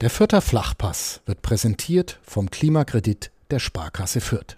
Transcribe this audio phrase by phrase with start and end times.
[0.00, 4.56] Der Fürther Flachpass wird präsentiert vom Klimakredit der Sparkasse Fürth.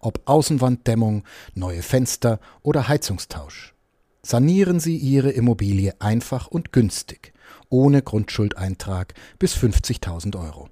[0.00, 1.22] Ob Außenwanddämmung,
[1.54, 3.74] neue Fenster oder Heizungstausch.
[4.22, 7.32] Sanieren Sie Ihre Immobilie einfach und günstig,
[7.68, 10.68] ohne Grundschuldeintrag bis 50.000 Euro.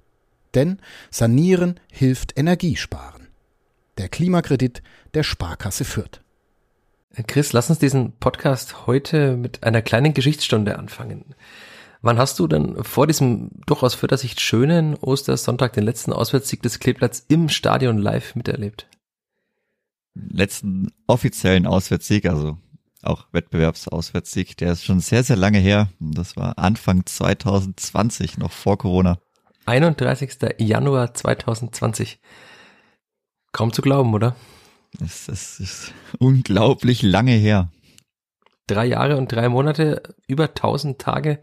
[0.55, 0.81] Denn
[1.13, 3.29] Sanieren hilft Energiesparen.
[3.97, 4.83] Der Klimakredit
[5.15, 6.21] der Sparkasse Fürth.
[7.29, 11.37] Chris, lass uns diesen Podcast heute mit einer kleinen Geschichtsstunde anfangen.
[12.01, 17.25] Wann hast du denn vor diesem durchaus Sicht schönen Ostersonntag den letzten Auswärtssieg des Kleeblatts
[17.29, 18.87] im Stadion live miterlebt?
[20.15, 22.59] Letzten offiziellen Auswärtssieg, also
[23.03, 25.89] auch Wettbewerbsauswärtssieg, der ist schon sehr, sehr lange her.
[26.01, 29.19] Das war Anfang 2020, noch vor Corona.
[29.67, 30.39] 31.
[30.59, 32.21] Januar 2020.
[33.53, 34.37] Kaum zu glauben, oder?
[34.99, 37.71] Das ist unglaublich lange her.
[38.69, 41.41] Drei Jahre und drei Monate, über 1000 Tage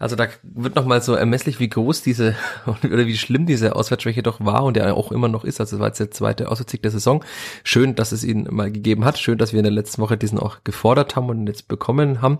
[0.00, 2.36] also da wird nochmal so ermesslich, wie groß diese
[2.66, 5.60] oder wie schlimm diese Auswärtsschwäche doch war und ja auch immer noch ist.
[5.60, 7.24] Also es war jetzt der zweite Auswärtssieg der Saison.
[7.64, 9.18] Schön, dass es ihn mal gegeben hat.
[9.18, 12.38] Schön, dass wir in der letzten Woche diesen auch gefordert haben und jetzt bekommen haben.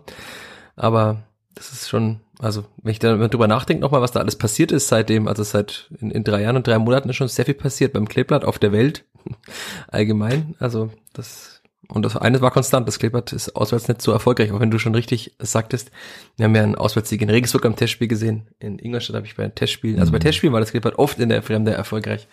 [0.77, 1.25] Aber
[1.57, 4.87] das ist schon, also wenn ich da drüber nachdenke nochmal, was da alles passiert ist
[4.87, 7.93] seitdem, also seit in, in drei Jahren und drei Monaten ist schon sehr viel passiert
[7.93, 9.05] beim Kleeblatt auf der Welt
[9.89, 10.55] allgemein.
[10.61, 11.58] Also das
[11.91, 14.78] und das eine war konstant, das Kleeblatt ist auswärts nicht so erfolgreich, auch wenn du
[14.78, 15.91] schon richtig sagtest,
[16.36, 19.48] wir haben ja einen Auswärtssieg in Regensburg am Testspiel gesehen, in Ingolstadt habe ich bei
[19.48, 20.22] Testspielen, also bei mhm.
[20.22, 22.28] Testspielen war das Kleeblatt oft in der Fremde erfolgreich.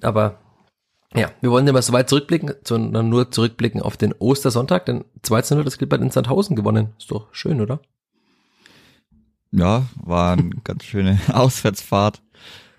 [0.00, 0.38] Aber
[1.14, 5.04] ja, wir wollen nicht mehr so weit zurückblicken, sondern nur zurückblicken auf den Ostersonntag, denn
[5.22, 6.94] 2 0 das Kleeblatt in Sandhausen gewonnen.
[6.98, 7.80] Ist doch schön, oder?
[9.50, 12.22] Ja, war eine ganz schöne Auswärtsfahrt.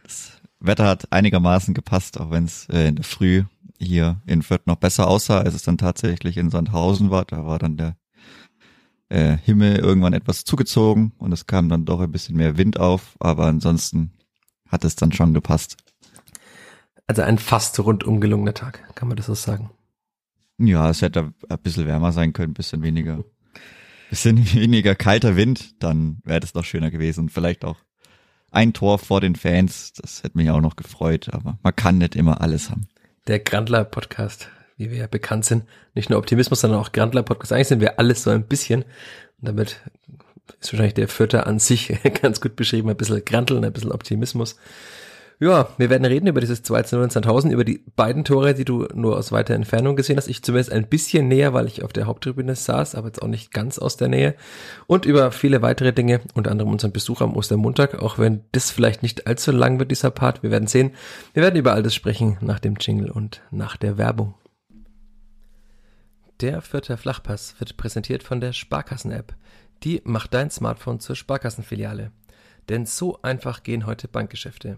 [0.03, 3.43] Das Wetter hat einigermaßen gepasst, auch wenn es äh, in der Früh
[3.81, 7.25] hier in Fürth noch besser aussah, als es dann tatsächlich in Sandhausen war.
[7.25, 7.95] Da war dann der
[9.09, 13.15] äh, Himmel irgendwann etwas zugezogen und es kam dann doch ein bisschen mehr Wind auf,
[13.19, 14.11] aber ansonsten
[14.69, 15.77] hat es dann schon gepasst.
[17.07, 19.71] Also ein fast rundum gelungener Tag, kann man das so sagen?
[20.59, 23.23] Ja, es hätte ein bisschen wärmer sein können, ein bisschen weniger,
[24.09, 27.77] bisschen weniger kalter Wind, dann wäre das noch schöner gewesen und vielleicht auch
[28.51, 32.15] ein Tor vor den Fans, das hätte mich auch noch gefreut, aber man kann nicht
[32.15, 32.87] immer alles haben
[33.27, 35.65] der Grandler Podcast, wie wir ja bekannt sind.
[35.93, 37.53] Nicht nur Optimismus, sondern auch Grandler Podcast.
[37.53, 38.83] Eigentlich sind wir alles so ein bisschen.
[38.83, 39.79] Und damit
[40.59, 42.89] ist wahrscheinlich der Vierte an sich ganz gut beschrieben.
[42.89, 44.57] Ein bisschen Granteln, ein bisschen Optimismus.
[45.43, 48.63] Ja, wir werden reden über dieses 2 0 in Sandhausen, über die beiden Tore, die
[48.63, 50.27] du nur aus weiter Entfernung gesehen hast.
[50.27, 53.51] Ich zumindest ein bisschen näher, weil ich auf der Haupttribüne saß, aber jetzt auch nicht
[53.51, 54.35] ganz aus der Nähe.
[54.85, 59.01] Und über viele weitere Dinge, unter anderem unseren Besuch am Ostermontag, auch wenn das vielleicht
[59.01, 60.43] nicht allzu lang wird, dieser Part.
[60.43, 60.91] Wir werden sehen.
[61.33, 64.35] Wir werden über all das sprechen nach dem Jingle und nach der Werbung.
[66.39, 69.33] Der vierte Flachpass wird präsentiert von der Sparkassen-App.
[69.81, 72.11] Die macht dein Smartphone zur Sparkassenfiliale.
[72.69, 74.77] Denn so einfach gehen heute Bankgeschäfte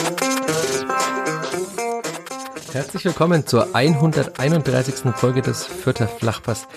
[2.73, 5.13] Herzlich willkommen zur 131.
[5.13, 6.69] Folge des Vierter Flachpass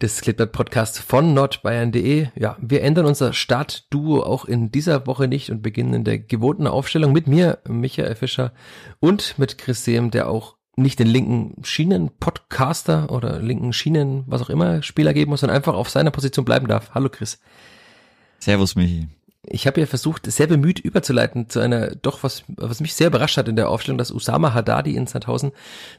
[0.00, 2.28] des Kleeblatt Podcasts von nordbayern.de.
[2.34, 6.66] Ja, wir ändern unser Startduo auch in dieser Woche nicht und beginnen in der gewohnten
[6.66, 8.54] Aufstellung mit mir, Michael Fischer,
[9.00, 14.50] und mit Chris Sehm, der auch nicht den linken Schienen-Podcaster oder linken Schienen, was auch
[14.50, 16.92] immer, Spieler geben muss, sondern einfach auf seiner Position bleiben darf.
[16.94, 17.38] Hallo Chris.
[18.38, 19.08] Servus Michi
[19.46, 23.36] ich habe ja versucht, sehr bemüht überzuleiten zu einer, doch was, was mich sehr überrascht
[23.36, 25.52] hat in der Aufstellung, dass Usama Haddadi in Sandhausen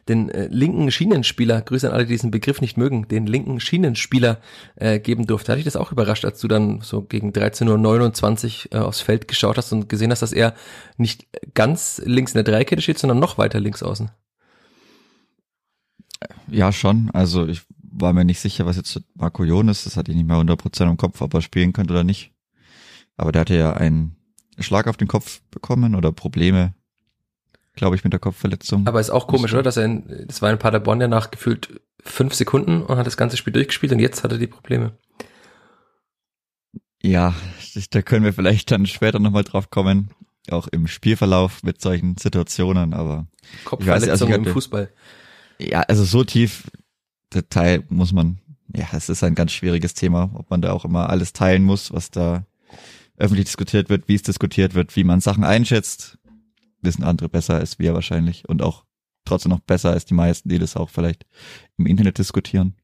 [0.08, 4.40] den äh, linken Schienenspieler, Grüße an alle, die diesen Begriff nicht mögen, den linken Schienenspieler
[4.76, 5.52] äh, geben durfte.
[5.52, 9.28] Hatte ich das auch überrascht, als du dann so gegen 13.29 Uhr äh, aufs Feld
[9.28, 10.54] geschaut hast und gesehen hast, dass er
[10.98, 14.10] nicht ganz links in der Dreikette steht, sondern noch weiter links außen.
[16.50, 17.10] Ja, schon.
[17.12, 19.86] Also ich war mir nicht sicher, was jetzt Marco Jon ist.
[19.86, 22.35] Das hatte ich nicht mehr 100% im Kopf, ob er spielen könnte oder nicht.
[23.18, 24.16] Aber der hatte ja einen
[24.60, 26.74] Schlag auf den Kopf bekommen oder Probleme,
[27.76, 28.88] glaube ich, mit der Kopfverletzung.
[28.88, 29.64] Aber ist auch komisch, oder?
[29.64, 33.18] Dass er, in, das war in Paderborn ja nach gefühlt fünf Sekunden und hat das
[33.18, 34.98] ganze Spiel durchgespielt und jetzt hat er die Probleme.
[37.02, 37.36] Ja,
[37.92, 40.10] da können wir vielleicht dann später nochmal drauf kommen,
[40.50, 43.28] auch im Spielverlauf mit solchen Situationen, aber
[43.64, 44.92] Kopfverletzung weiß, also im Fußball.
[45.60, 46.64] Ja, also so tief
[47.34, 48.40] Detail muss man,
[48.76, 51.94] ja, es ist ein ganz schwieriges Thema, ob man da auch immer alles teilen muss,
[51.94, 52.46] was da
[53.18, 56.18] öffentlich diskutiert wird, wie es diskutiert wird, wie man Sachen einschätzt,
[56.82, 58.86] wissen andere besser als wir wahrscheinlich und auch
[59.26, 61.26] trotzdem noch besser als die meisten, die das auch vielleicht
[61.78, 62.76] im Internet diskutieren,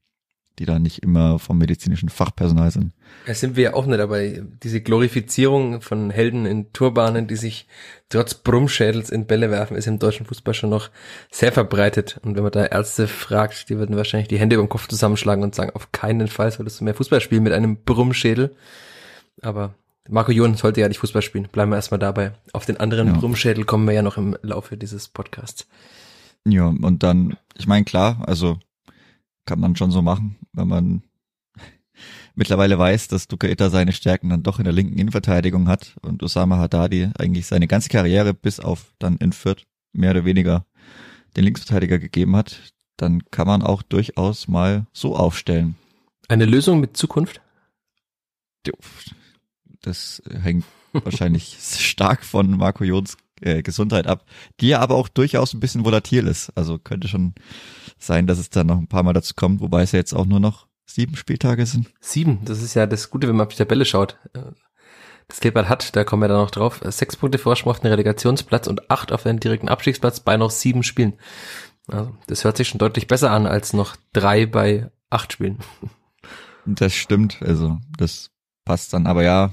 [0.58, 2.92] die da nicht immer vom medizinischen Fachpersonal sind.
[3.26, 4.42] Da sind wir ja auch nicht dabei.
[4.62, 7.68] Diese Glorifizierung von Helden in Turbanen, die sich
[8.08, 10.90] trotz Brummschädels in Bälle werfen, ist im deutschen Fußball schon noch
[11.30, 12.20] sehr verbreitet.
[12.22, 15.44] Und wenn man da Ärzte fragt, die würden wahrscheinlich die Hände über den Kopf zusammenschlagen
[15.44, 18.54] und sagen, auf keinen Fall solltest du mehr Fußball spielen mit einem Brummschädel.
[19.40, 19.74] Aber
[20.08, 21.48] Marco Jon sollte ja nicht Fußball spielen.
[21.50, 22.32] Bleiben wir erstmal dabei.
[22.52, 23.12] Auf den anderen ja.
[23.14, 25.66] Brummschädel kommen wir ja noch im Laufe dieses Podcasts.
[26.44, 28.58] Ja, und dann, ich meine, klar, also
[29.46, 31.02] kann man schon so machen, wenn man
[32.34, 36.22] mittlerweile weiß, dass Duka Ita seine Stärken dann doch in der linken Innenverteidigung hat und
[36.22, 40.66] Osama Haddadi eigentlich seine ganze Karriere bis auf dann in Fürth mehr oder weniger
[41.36, 45.76] den Linksverteidiger gegeben hat, dann kann man auch durchaus mal so aufstellen.
[46.28, 47.40] Eine Lösung mit Zukunft?
[49.82, 54.24] Das hängt wahrscheinlich stark von Marco Jons äh, Gesundheit ab,
[54.60, 56.50] die ja aber auch durchaus ein bisschen volatil ist.
[56.56, 57.34] Also könnte schon
[57.98, 60.26] sein, dass es dann noch ein paar Mal dazu kommt, wobei es ja jetzt auch
[60.26, 61.90] nur noch sieben Spieltage sind.
[62.00, 64.18] Sieben, das ist ja das Gute, wenn man auf die Tabelle schaut.
[65.28, 68.66] Das Kleeblatt hat, da kommen wir dann noch drauf, sechs Punkte Vorsprung auf den Relegationsplatz
[68.66, 71.14] und acht auf den direkten Abstiegsplatz bei noch sieben Spielen.
[71.86, 75.58] Also das hört sich schon deutlich besser an als noch drei bei acht Spielen.
[76.66, 78.30] Das stimmt, also das
[78.64, 79.06] passt dann.
[79.06, 79.52] Aber ja,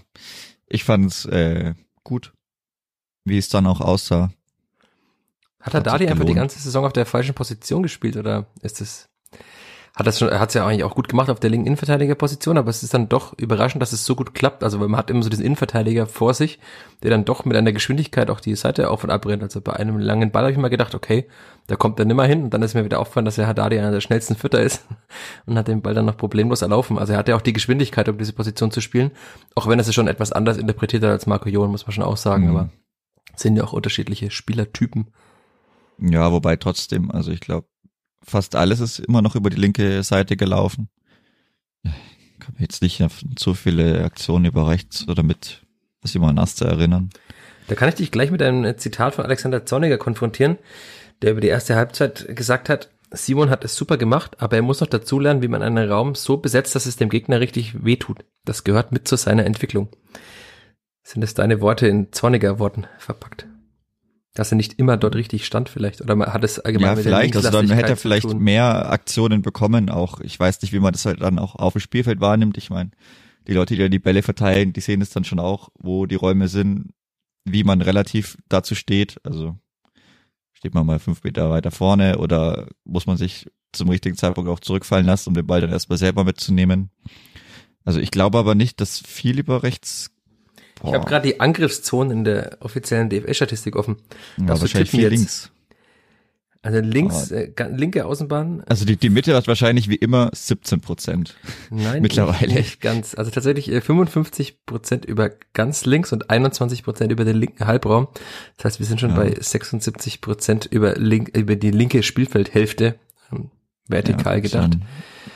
[0.68, 1.74] ich fand es äh,
[2.04, 2.34] gut,
[3.26, 4.32] wie es dann auch aussah.
[5.60, 9.09] Hat er Dali einfach die ganze Saison auf der falschen Position gespielt oder ist es
[10.00, 12.58] hat das schon, er hat es ja eigentlich auch gut gemacht auf der linken Innenverteidigerposition,
[12.58, 14.64] aber es ist dann doch überraschend, dass es so gut klappt.
[14.64, 16.60] Also man hat immer so diesen Innenverteidiger vor sich,
[17.04, 19.44] der dann doch mit einer Geschwindigkeit auch die Seite auf und ab rennt.
[19.44, 21.28] Also bei einem langen Ball habe ich mal gedacht, okay,
[21.68, 23.92] da kommt er nimmer hin und dann ist mir wieder aufgefallen, dass der Haddadi einer
[23.92, 24.88] der schnellsten Fütter ist
[25.46, 26.98] und hat den Ball dann noch problemlos erlaufen.
[26.98, 29.12] Also er hatte auch die Geschwindigkeit, um diese Position zu spielen,
[29.56, 32.06] auch wenn er es schon etwas anders interpretiert hat als Marco Johan, muss man schon
[32.06, 32.56] auch sagen, mhm.
[32.56, 32.70] aber
[33.36, 35.12] sind ja auch unterschiedliche Spielertypen.
[35.98, 37.68] Ja, wobei trotzdem, also ich glaube,
[38.24, 40.90] fast alles ist immer noch über die linke Seite gelaufen.
[41.84, 45.62] Ich kann mich jetzt nicht auf so viele Aktionen über rechts oder mit
[46.04, 47.10] Simon Aster erinnern.
[47.68, 50.58] Da kann ich dich gleich mit einem Zitat von Alexander Zorniger konfrontieren,
[51.22, 54.82] der über die erste Halbzeit gesagt hat, Simon hat es super gemacht, aber er muss
[54.82, 58.24] noch dazulernen, wie man einen Raum so besetzt, dass es dem Gegner richtig wehtut.
[58.46, 59.90] Das gehört mit zu seiner Entwicklung.
[61.04, 63.48] Sind es deine Worte in Zorniger Worten verpackt?
[64.40, 66.00] Dass er nicht immer dort richtig stand vielleicht?
[66.00, 67.36] Oder hat es allgemein ja, mit vielleicht.
[67.36, 70.22] Also dann hätte er vielleicht mehr Aktionen bekommen auch.
[70.22, 72.58] Ich weiß nicht wie man das halt dann auch auf dem Spielfeld wahrnimmt.
[72.58, 72.92] Ich meine
[73.48, 76.48] die Leute die die Bälle verteilen die sehen es dann schon auch wo die Räume
[76.48, 76.94] sind
[77.44, 79.18] wie man relativ dazu steht.
[79.26, 79.58] Also
[80.54, 84.62] steht man mal fünf Meter weiter vorne oder muss man sich zum richtigen Zeitpunkt auch
[84.62, 86.92] zurückfallen lassen um den Ball dann erstmal selber mitzunehmen?
[87.84, 90.12] Also ich glaube aber nicht dass viel über rechts
[90.82, 90.90] Boah.
[90.90, 93.98] Ich habe gerade die Angriffszonen in der offiziellen DFL-Statistik offen.
[94.38, 95.52] Ja, wahrscheinlich viel links.
[96.62, 98.64] Also links, äh, linke Außenbahn.
[98.68, 101.38] Also die, die Mitte hat wahrscheinlich wie immer 17 Prozent.
[101.70, 102.54] Nein, mittlerweile.
[102.54, 103.16] Nicht ganz.
[103.16, 108.10] Also tatsächlich äh, 55 Prozent über ganz links und 21 Prozent über den linken Halbraum.
[108.58, 109.16] Das heißt, wir sind schon ja.
[109.16, 112.96] bei 76 Prozent über, link, über die linke Spielfeldhälfte
[113.32, 113.52] ähm,
[113.88, 114.78] vertikal ja, gedacht.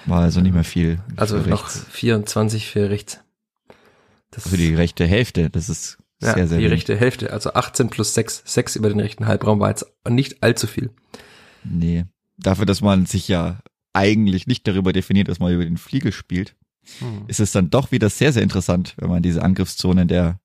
[0.05, 0.99] War also nicht mehr viel.
[1.15, 3.19] Also noch 24 für rechts.
[4.33, 6.73] Das also die rechte Hälfte, das ist ja, sehr, sehr Die wenig.
[6.79, 10.67] rechte Hälfte, also 18 plus 6, 6 über den rechten Halbraum war jetzt nicht allzu
[10.67, 10.89] viel.
[11.63, 12.05] Nee,
[12.37, 13.59] dafür, dass man sich ja
[13.93, 16.55] eigentlich nicht darüber definiert, dass man über den Flügel spielt,
[16.99, 17.25] hm.
[17.27, 20.39] ist es dann doch wieder sehr, sehr interessant, wenn man diese Angriffszone der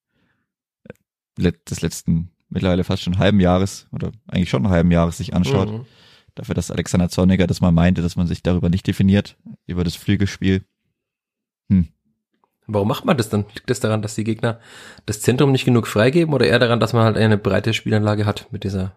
[1.38, 5.70] äh, des letzten mittlerweile fast schon halben Jahres oder eigentlich schon halben Jahres sich anschaut.
[5.70, 5.86] Mhm.
[6.34, 9.96] Dafür, dass Alexander Zorniger das mal meinte, dass man sich darüber nicht definiert, über das
[9.96, 10.64] Flügelspiel.
[11.68, 11.88] Hm.
[12.68, 13.46] Warum macht man das dann?
[13.54, 14.60] Liegt das daran, dass die Gegner
[15.06, 18.46] das Zentrum nicht genug freigeben oder eher daran, dass man halt eine breite Spielanlage hat
[18.52, 18.94] mit dieser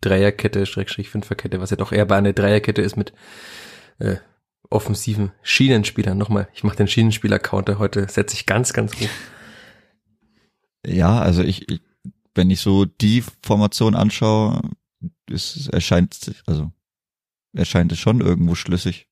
[0.00, 3.12] Dreierkette, Schrägstrich Fünferkette, was ja doch eher bei einer Dreierkette ist mit
[3.98, 4.16] äh,
[4.70, 6.16] offensiven Schienenspielern.
[6.16, 9.08] Nochmal, ich mache den Schienenspieler-Counter heute, setze ich ganz, ganz hoch.
[10.86, 11.80] Ja, also ich, ich
[12.38, 14.62] wenn ich so die Formation anschaue,
[15.28, 16.70] es erscheint, also
[17.52, 19.08] erscheint es schon irgendwo schlüssig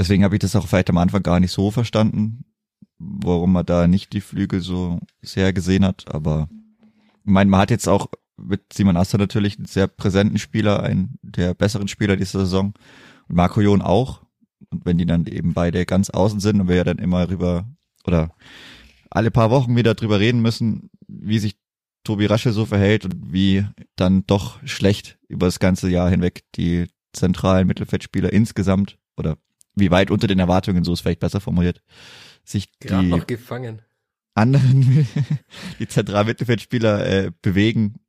[0.00, 2.46] deswegen habe ich das auch vielleicht am Anfang gar nicht so verstanden,
[2.98, 6.06] warum man da nicht die Flügel so sehr gesehen hat.
[6.12, 6.48] Aber
[7.24, 11.18] ich meine, man hat jetzt auch mit Simon Aster natürlich einen sehr präsenten Spieler, einen
[11.20, 12.72] der besseren Spieler dieser Saison.
[13.28, 14.22] Und Marco Jon auch.
[14.70, 17.68] Und wenn die dann eben beide ganz außen sind und wir ja dann immer rüber
[18.04, 18.30] oder
[19.10, 21.58] alle paar Wochen wieder drüber reden müssen, wie sich
[22.04, 23.66] Tobi Rasche so verhält und wie
[23.96, 29.36] dann doch schlecht über das ganze Jahr hinweg die zentralen Mittelfeldspieler insgesamt oder
[29.80, 31.82] wie weit unter den Erwartungen, so ist vielleicht besser formuliert,
[32.44, 33.82] sich Gerade die noch gefangen.
[34.34, 35.06] anderen,
[35.78, 38.00] die Zentralmittelfeldspieler äh, bewegen,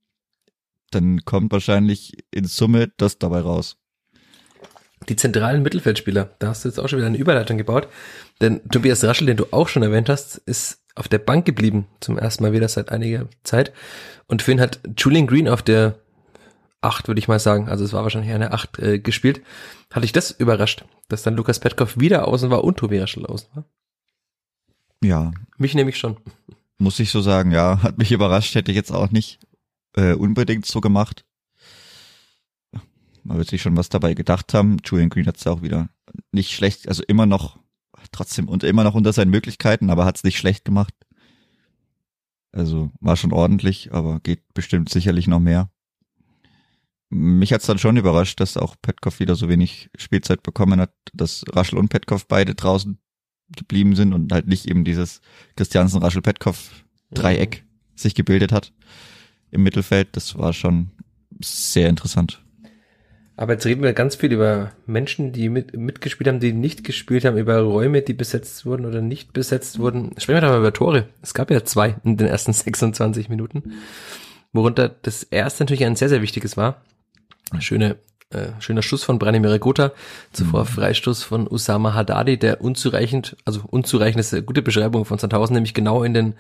[0.92, 3.78] dann kommt wahrscheinlich in Summe das dabei raus.
[5.10, 7.88] Die zentralen Mittelfeldspieler, da hast du jetzt auch schon wieder eine Überleitung gebaut.
[8.40, 12.20] Denn Tobias Raschel, den du auch schon erwähnt hast, ist auf der Bank geblieben, zum
[12.20, 13.74] ersten Mal wieder seit einiger Zeit.
[14.28, 15.96] Und für ihn hat Julian Green auf der
[16.82, 19.42] acht, würde ich mal sagen, also es war wahrscheinlich eine acht äh, gespielt.
[19.92, 23.50] Hatte ich das überrascht, dass dann Lukas Petkov wieder außen war und Tobi Raschel außen
[23.54, 23.66] war?
[25.04, 25.32] Ja.
[25.58, 26.18] Mich nämlich schon.
[26.78, 27.82] Muss ich so sagen, ja.
[27.84, 29.40] Hat mich überrascht, hätte ich jetzt auch nicht
[29.96, 31.26] äh, unbedingt so gemacht.
[33.24, 34.78] Man wird sich schon was dabei gedacht haben.
[34.84, 35.90] Julian Green hat es auch wieder
[36.32, 37.60] nicht schlecht, also immer noch,
[38.12, 40.94] trotzdem und immer noch unter seinen Möglichkeiten, aber hat es nicht schlecht gemacht.
[42.52, 45.70] Also war schon ordentlich, aber geht bestimmt sicherlich noch mehr.
[47.14, 51.44] Mich hat's dann schon überrascht, dass auch Petkov wieder so wenig Spielzeit bekommen hat, dass
[51.52, 52.98] Raschel und Petkov beide draußen
[53.56, 55.22] geblieben sind und halt nicht eben dieses
[55.58, 57.98] Christiansen Raschel Petkov Dreieck mhm.
[57.98, 58.72] sich gebildet hat
[59.52, 60.10] im Mittelfeld.
[60.14, 60.92] Das war schon
[61.42, 62.42] sehr interessant.
[63.36, 67.26] Aber jetzt reden wir ganz viel über Menschen, die mit, mitgespielt haben, die nicht gespielt
[67.26, 70.12] haben, über Räume, die besetzt wurden oder nicht besetzt wurden.
[70.18, 71.08] Sprechen wir doch mal über Tore.
[71.22, 73.74] Es gab ja zwei in den ersten 26 Minuten,
[74.54, 76.82] worunter das erste natürlich ein sehr, sehr wichtiges war.
[77.60, 77.98] Schöne,
[78.30, 79.92] äh, schöner Schuss von Branimir Gotha,
[80.32, 80.68] zuvor mhm.
[80.68, 85.74] Freistoß von Usama Haddadi, der unzureichend, also unzureichend ist eine gute Beschreibung von Sandhausen, nämlich
[85.74, 86.36] genau in den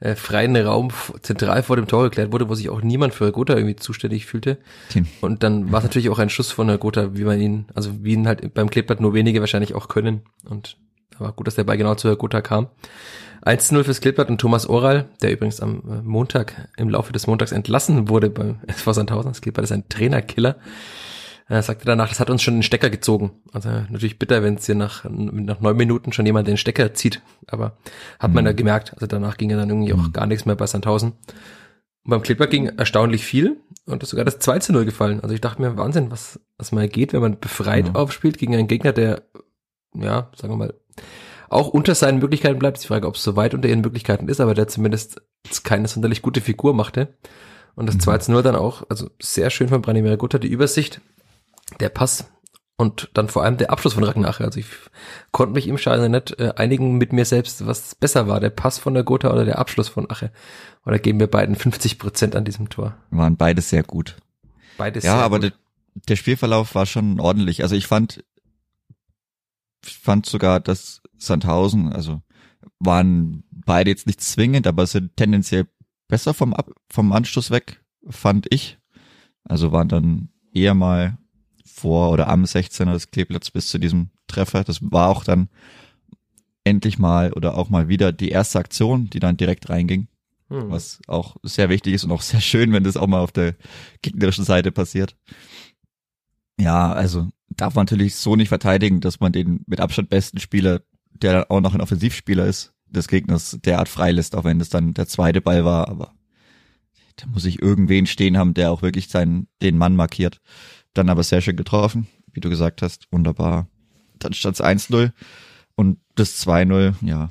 [0.00, 0.90] äh, freien Raum
[1.22, 4.58] zentral vor dem Tor geklärt wurde, wo sich auch niemand für Gotha irgendwie zuständig fühlte.
[4.90, 5.06] Team.
[5.20, 8.12] Und dann war es natürlich auch ein Schuss von Gotha, wie man ihn, also wie
[8.12, 10.22] ihn halt beim Kleeblatt nur wenige wahrscheinlich auch können.
[10.48, 10.76] Und
[11.10, 12.68] da war gut, dass der Ball genau zu Gotha kam.
[13.44, 17.52] 1-0 fürs Kleeblatt und Thomas Oral, der übrigens am äh, Montag, im Laufe des Montags
[17.52, 19.30] entlassen wurde beim SV Sandhausen.
[19.30, 20.56] Das Kleeblatt ist ein Trainerkiller.
[21.46, 23.32] Er sagte danach, das hat uns schon den Stecker gezogen.
[23.52, 27.20] Also natürlich bitter, wenn es hier nach, nach neun Minuten schon jemand den Stecker zieht.
[27.46, 27.76] Aber
[28.18, 28.34] hat mhm.
[28.36, 28.94] man ja gemerkt.
[28.94, 30.12] Also danach ging ja dann irgendwie auch mhm.
[30.12, 31.12] gar nichts mehr bei Sandhausen.
[31.12, 35.20] Und beim Clipper ging erstaunlich viel und ist sogar das 2 zu 0 gefallen.
[35.20, 37.96] Also ich dachte mir, Wahnsinn, was, was mal geht, wenn man befreit mhm.
[37.96, 39.22] aufspielt gegen einen Gegner, der,
[39.94, 40.74] ja, sagen wir mal,
[41.54, 42.82] auch unter seinen Möglichkeiten bleibt.
[42.82, 45.22] Die Frage, ob es so weit unter ihren Möglichkeiten ist, aber der zumindest
[45.62, 47.14] keine sonderlich gute Figur machte.
[47.76, 48.00] Und das mhm.
[48.00, 51.00] 2 zu 0 dann auch, also sehr schön von Branimir Gutta, die Übersicht
[51.80, 52.26] der Pass
[52.76, 54.44] und dann vor allem der Abschluss von Ragnache.
[54.44, 54.66] Also ich
[55.30, 58.78] konnte mich im Stadion nicht äh, einigen mit mir selbst, was besser war, der Pass
[58.78, 60.32] von der Gotha oder der Abschluss von Ache.
[60.84, 62.96] Oder geben wir beiden 50 Prozent an diesem Tor?
[63.10, 64.16] Waren beides sehr gut.
[64.76, 65.52] Beides ja, aber gut.
[65.52, 65.52] Der,
[66.08, 67.62] der Spielverlauf war schon ordentlich.
[67.62, 68.24] Also ich fand,
[69.84, 72.22] ich fand sogar, dass Sandhausen, also
[72.78, 75.66] waren beide jetzt nicht zwingend, aber sind tendenziell
[76.08, 78.78] besser vom, Ab vom Anstoß weg, fand ich.
[79.44, 81.18] Also waren dann eher mal
[81.64, 84.64] vor oder am 16er des Kleeblatts bis zu diesem Treffer.
[84.64, 85.48] Das war auch dann
[86.64, 90.08] endlich mal oder auch mal wieder die erste Aktion, die dann direkt reinging.
[90.48, 90.70] Hm.
[90.70, 93.54] Was auch sehr wichtig ist und auch sehr schön, wenn das auch mal auf der
[94.02, 95.16] gegnerischen Seite passiert.
[96.58, 100.82] Ja, also darf man natürlich so nicht verteidigen, dass man den mit Abstand besten Spieler,
[101.14, 104.94] der dann auch noch ein Offensivspieler ist, des Gegners derart freilässt, auch wenn das dann
[104.94, 106.12] der zweite Ball war, aber
[107.16, 110.40] da muss ich irgendwen stehen haben, der auch wirklich seinen, den Mann markiert.
[110.94, 113.10] Dann aber sehr schön getroffen, wie du gesagt hast.
[113.12, 113.68] Wunderbar.
[114.18, 115.12] Dann stand es 1-0
[115.76, 117.30] und das 2-0, ja,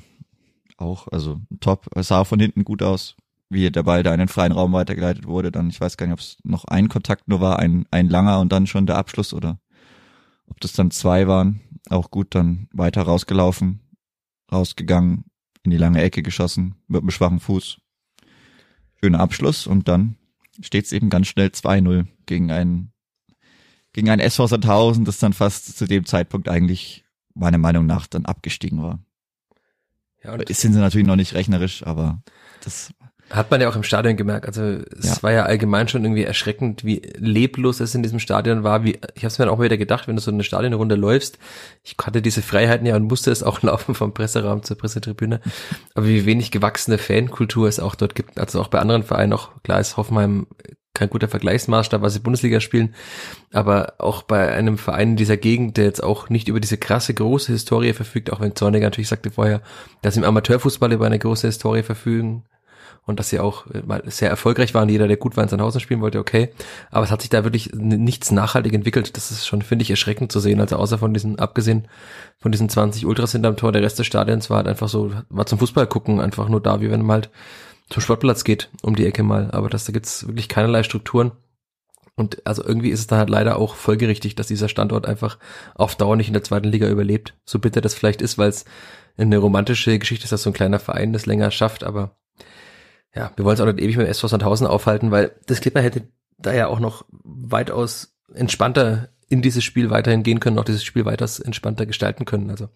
[0.76, 1.88] auch, also top.
[1.94, 3.16] Es sah von hinten gut aus,
[3.48, 5.52] wie der Ball da in den freien Raum weitergeleitet wurde.
[5.52, 8.40] Dann, ich weiß gar nicht, ob es noch ein Kontakt nur war, ein, ein langer
[8.40, 9.58] und dann schon der Abschluss oder
[10.46, 11.60] ob das dann zwei waren.
[11.90, 13.80] Auch gut, dann weiter rausgelaufen,
[14.50, 15.24] rausgegangen,
[15.62, 17.78] in die lange Ecke geschossen, mit einem schwachen Fuß.
[19.00, 20.16] Schöner Abschluss und dann
[20.60, 22.92] steht es eben ganz schnell 2-0 gegen einen
[23.92, 28.26] gegen ein SV Sandhausen, das dann fast zu dem Zeitpunkt eigentlich meiner Meinung nach dann
[28.26, 28.98] abgestiegen war.
[30.22, 32.22] Ja, und sind sie natürlich noch nicht rechnerisch, aber
[32.62, 32.92] das
[33.30, 34.46] hat man ja auch im Stadion gemerkt.
[34.46, 35.22] Also es ja.
[35.22, 38.84] war ja allgemein schon irgendwie erschreckend, wie leblos es in diesem Stadion war.
[38.84, 41.38] Wie ich habe es mir dann auch wieder gedacht, wenn du so eine Stadionrunde läufst.
[41.82, 45.40] Ich hatte diese Freiheiten ja und musste es auch laufen vom Presseraum zur Pressetribüne.
[45.94, 48.38] Aber wie wenig gewachsene Fankultur es auch dort gibt.
[48.38, 50.46] Also auch bei anderen Vereinen auch klar ist Hoffenheim
[50.94, 52.94] kein guter Vergleichsmaßstab, was sie Bundesliga spielen,
[53.52, 57.12] aber auch bei einem Verein in dieser Gegend, der jetzt auch nicht über diese krasse
[57.12, 59.60] große Historie verfügt, auch wenn Zorniger natürlich sagte vorher,
[60.02, 62.44] dass im Amateurfußball über eine große Historie verfügen
[63.06, 66.00] und dass sie auch äh, sehr erfolgreich waren, jeder, der gut war in Sandhausen spielen
[66.00, 66.50] wollte, okay,
[66.90, 70.32] aber es hat sich da wirklich nichts nachhaltig entwickelt, das ist schon, finde ich, erschreckend
[70.32, 71.88] zu sehen, also außer von diesen, abgesehen
[72.38, 75.46] von diesen 20 Ultras hinterm Tor, der Rest des Stadions war halt einfach so, war
[75.46, 77.30] zum Fußball gucken, einfach nur da, wie wenn man halt
[77.90, 79.50] zum Sportplatz geht, um die Ecke mal.
[79.50, 81.32] Aber das, da gibt's wirklich keinerlei Strukturen.
[82.16, 85.38] Und also irgendwie ist es dann halt leider auch folgerichtig, dass dieser Standort einfach
[85.74, 87.34] auf Dauer nicht in der zweiten Liga überlebt.
[87.44, 88.64] So bitter das vielleicht ist, weil es
[89.16, 92.16] eine romantische Geschichte ist, dass so ein kleiner Verein das länger schafft, aber
[93.14, 96.08] ja, wir wollen es auch nicht ewig mit SV Sandhausen aufhalten, weil das Clipper hätte
[96.38, 101.04] da ja auch noch weitaus entspannter in dieses Spiel weiterhin gehen können, auch dieses Spiel
[101.04, 102.50] weitaus entspannter gestalten können.
[102.50, 102.68] Also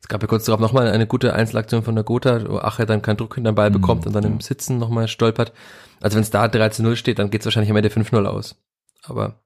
[0.00, 3.02] es gab ja kurz darauf nochmal eine gute Einzelaktion von der Gotha, wo Ache dann
[3.02, 4.30] keinen Druck hinter den Ball mhm, bekommt und dann ja.
[4.30, 5.52] im Sitzen nochmal stolpert.
[6.00, 8.56] Also wenn es da 13-0 steht, dann geht es wahrscheinlich am Ende 5-0 aus.
[9.04, 9.40] Aber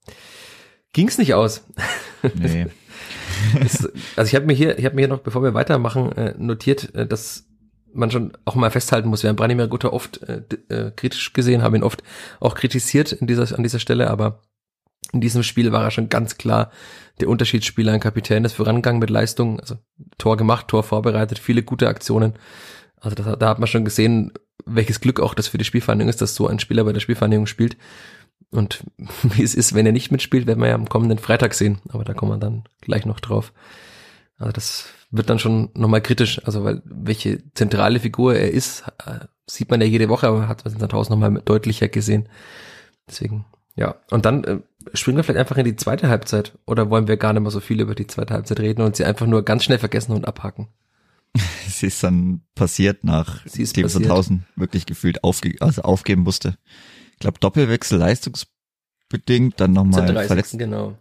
[0.92, 1.64] ging es nicht aus.
[2.35, 2.66] Nee.
[3.64, 6.35] es, also ich habe mir hier, ich habe mir hier noch, bevor wir weitermachen, äh,
[6.37, 7.47] notiert, äh, dass
[7.92, 9.23] man schon auch mal festhalten muss.
[9.23, 12.02] Wir haben Branimir Guter oft äh, äh, kritisch gesehen, haben ihn oft
[12.40, 14.42] auch kritisiert in dieser, an dieser Stelle, aber
[15.12, 16.70] in diesem Spiel war er schon ganz klar
[17.20, 19.76] der Unterschiedsspieler, ein Kapitän, das vorangegangen mit Leistung, also
[20.18, 22.35] Tor gemacht, Tor vorbereitet, viele gute Aktionen.
[23.00, 24.32] Also das, da hat man schon gesehen,
[24.66, 27.47] welches Glück auch das für die Spielvereinigung ist, dass so ein Spieler bei der Spielvereinigung
[27.47, 27.76] spielt.
[28.50, 28.85] Und
[29.23, 31.78] wie es ist, wenn er nicht mitspielt, werden wir ja am kommenden Freitag sehen.
[31.88, 33.52] Aber da kommen wir dann gleich noch drauf.
[34.40, 36.44] Also das wird dann schon nochmal kritisch.
[36.44, 40.64] Also weil welche zentrale Figur er ist, äh, sieht man ja jede Woche, aber hat
[40.64, 42.28] man in Sandhausen nochmal deutlicher gesehen.
[43.09, 43.44] Deswegen
[43.76, 44.59] ja, und dann äh,
[44.94, 47.61] springen wir vielleicht einfach in die zweite Halbzeit oder wollen wir gar nicht mehr so
[47.61, 50.68] viel über die zweite Halbzeit reden und sie einfach nur ganz schnell vergessen und abhaken?
[51.68, 56.59] sie ist dann passiert, nach Steven Sandhausen wirklich gefühlt aufge also aufgeben musste.
[57.12, 60.99] Ich glaube Doppelwechsel leistungsbedingt, dann nochmal Verletz genau.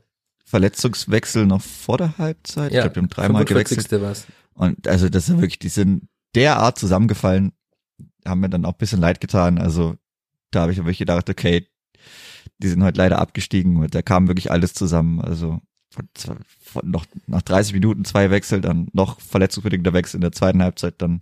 [0.49, 2.71] Verletzungswechsel noch vor der Halbzeit.
[2.71, 3.91] Ja, ich glaube, die haben dreimal gewechselt.
[4.01, 4.25] War's.
[4.53, 7.53] Und also das ist wirklich, die sind derart zusammengefallen,
[8.25, 9.59] haben mir dann auch ein bisschen leid getan.
[9.59, 9.95] Also
[10.49, 11.67] da habe ich wirklich gedacht, okay,
[12.57, 15.21] die sind heute leider abgestiegen und da kam wirklich alles zusammen.
[15.21, 16.09] Also von,
[16.59, 20.95] von noch nach 30 Minuten zwei Wechsel, dann noch verletzungsbedingter Wechsel in der zweiten Halbzeit,
[20.97, 21.21] dann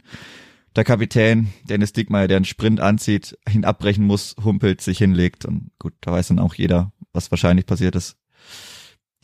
[0.77, 5.71] der Kapitän Dennis Dickmeyer, der einen Sprint anzieht, ihn abbrechen muss, humpelt, sich hinlegt und
[5.79, 8.15] gut, da weiß dann auch jeder, was wahrscheinlich passiert ist.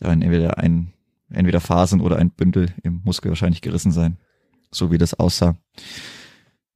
[0.04, 0.92] Da entweder ein
[1.30, 4.18] entweder Phasen oder ein Bündel im Muskel wahrscheinlich gerissen sein,
[4.70, 5.56] so wie das aussah.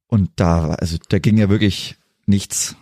[0.06, 2.74] Und da, also da ging ja wirklich nichts.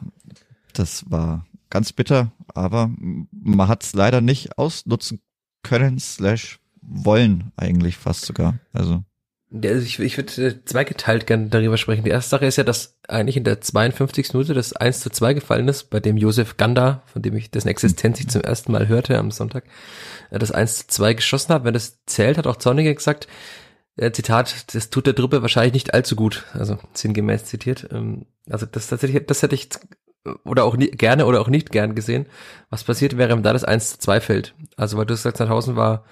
[0.73, 2.91] Das war ganz bitter, aber
[3.33, 5.21] man hat es leider nicht ausnutzen
[5.65, 8.61] können, slash wollen eigentlich fast sogar.
[8.73, 9.03] Also.
[9.51, 12.05] Ja, also ich, ich würde äh, zweigeteilt gerne darüber sprechen.
[12.05, 14.33] Die erste Sache ist ja, dass eigentlich in der 52.
[14.33, 17.69] Minute das 1 zu 2 gefallen ist, bei dem Josef Ganda, von dem ich dessen
[17.69, 19.65] Existenz ich zum ersten Mal hörte am Sonntag,
[20.31, 21.65] äh, das 1 zu 2 geschossen hat.
[21.65, 23.29] Wenn das zählt, hat auch Zorniger gesagt,
[23.97, 27.89] äh, Zitat, das tut der Truppe wahrscheinlich nicht allzu gut, also sinngemäß zitiert.
[27.93, 29.69] Ähm, also das tatsächlich, das hätte ich
[30.45, 32.27] oder auch nie, gerne oder auch nicht gern gesehen.
[32.71, 34.55] Was passiert wäre, wenn da das 1 zu 2 fällt?
[34.77, 36.05] Also, weil du sagst, 2000 war,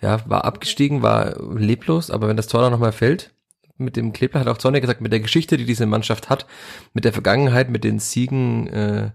[0.00, 3.32] ja, war abgestiegen, war leblos, aber wenn das Tor dann nochmal fällt,
[3.76, 6.46] mit dem Kleber hat auch Zornig gesagt, mit der Geschichte, die diese Mannschaft hat,
[6.92, 9.10] mit der Vergangenheit, mit den Siegen, äh,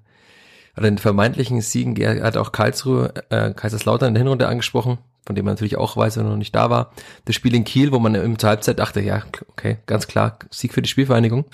[0.75, 5.35] oder den vermeintlichen Siegen, er hat auch Karlsruhe, äh, Kaiserslautern in der Hinrunde angesprochen, von
[5.35, 6.91] dem man natürlich auch weiß, wenn er noch nicht da war.
[7.25, 10.73] Das Spiel in Kiel, wo man im zur Halbzeit dachte, ja, okay, ganz klar, Sieg
[10.73, 11.45] für die Spielvereinigung.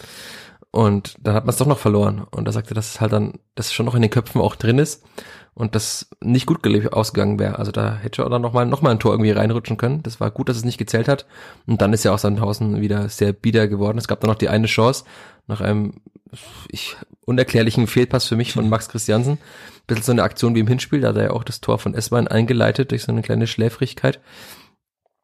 [0.71, 2.25] Und dann hat man es doch noch verloren.
[2.29, 4.55] Und da sagte, dass es halt dann, dass es schon noch in den Köpfen auch
[4.55, 5.03] drin ist
[5.59, 7.59] und das nicht gut ausgegangen wäre.
[7.59, 10.01] Also da hätte er dann nochmal noch mal ein Tor irgendwie reinrutschen können.
[10.03, 11.25] Das war gut, dass es nicht gezählt hat.
[11.67, 13.97] Und dann ist ja auch Sandhausen wieder sehr bieder geworden.
[13.97, 15.03] Es gab dann noch die eine Chance
[15.47, 15.95] nach einem
[16.69, 16.95] ich,
[17.25, 19.37] unerklärlichen Fehlpass für mich von Max Christiansen.
[19.85, 21.93] bisschen so eine Aktion wie im Hinspiel, da hat er ja auch das Tor von
[21.93, 24.21] S-Bahn eingeleitet durch so eine kleine Schläfrigkeit.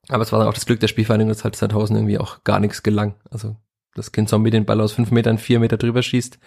[0.10, 2.60] Aber es war dann auch das Glück der Spielvereinigung, dass halt Sandhausen irgendwie auch gar
[2.60, 3.16] nichts gelang.
[3.32, 3.56] Also
[3.94, 6.40] das Kind Zombie den Ball aus fünf Metern, vier Meter drüber schießt,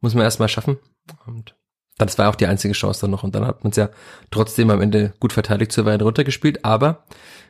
[0.00, 0.78] muss man erstmal schaffen.
[1.26, 1.56] Und
[1.98, 3.22] das war auch die einzige Chance dann noch.
[3.22, 3.88] Und dann hat man es ja
[4.30, 6.64] trotzdem am Ende gut verteidigt zu weit runtergespielt.
[6.64, 7.04] Aber,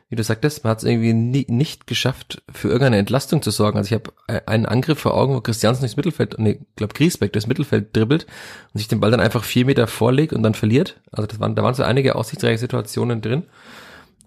[0.09, 3.77] wie du sagtest, man hat es irgendwie nie, nicht geschafft, für irgendeine Entlastung zu sorgen.
[3.77, 7.33] Also ich habe einen Angriff vor Augen, wo Christiansen durchs Mittelfeld, nee, ich glaube Griesbeck
[7.33, 8.27] durchs Mittelfeld dribbelt
[8.73, 11.01] und sich den Ball dann einfach vier Meter vorlegt und dann verliert.
[11.11, 13.43] Also das waren, da waren so einige aussichtsreiche Situationen drin.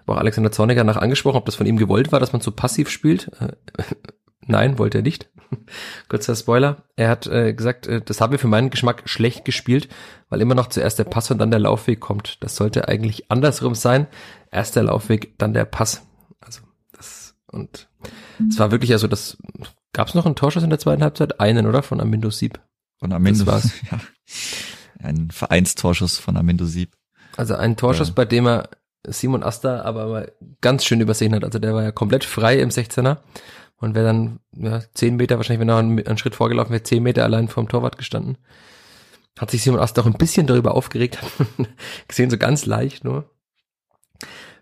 [0.04, 2.50] War auch Alexander Zorniger nach angesprochen, ob das von ihm gewollt war, dass man so
[2.50, 3.31] passiv spielt.
[4.46, 5.28] Nein, wollte er nicht.
[6.08, 6.84] Kurzer Spoiler.
[6.96, 9.88] Er hat äh, gesagt, äh, das haben wir für meinen Geschmack schlecht gespielt,
[10.28, 12.42] weil immer noch zuerst der Pass und dann der Laufweg kommt.
[12.42, 14.06] Das sollte eigentlich andersrum sein.
[14.50, 16.06] Erst der Laufweg, dann der Pass.
[16.40, 16.61] Also
[16.92, 17.88] das und
[18.48, 19.38] es war wirklich also das.
[19.92, 21.40] Gab es noch einen Torschuss in der zweiten Halbzeit?
[21.40, 21.82] Einen, oder?
[21.82, 22.61] Von Amindo Sieb.
[22.98, 23.44] Von Amindo.
[23.44, 23.72] Das war's.
[23.90, 24.00] Ja.
[25.00, 26.96] Ein Vereinstorschuss von Amindo Sieb.
[27.37, 28.14] Also ein Torschuss, ja.
[28.14, 28.68] bei dem er
[29.06, 31.44] Simon Asta aber mal ganz schön übersehen hat.
[31.44, 33.18] Also der war ja komplett frei im 16er
[33.79, 37.03] und wäre dann ja, zehn Meter, wahrscheinlich wenn er einen, einen Schritt vorgelaufen wäre, zehn
[37.03, 38.38] Meter allein vom Torwart gestanden.
[39.38, 41.19] Hat sich Simon Ast auch ein bisschen darüber aufgeregt,
[42.09, 43.31] gesehen, so ganz leicht nur.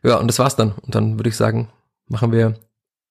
[0.02, 0.72] Ja, und das war's dann.
[0.72, 1.70] Und dann würde ich sagen,
[2.08, 2.54] machen wir,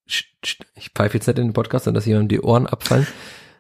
[0.06, 3.08] ich pfeife jetzt nicht in den Podcast, sondern dass jemand die Ohren abfallen.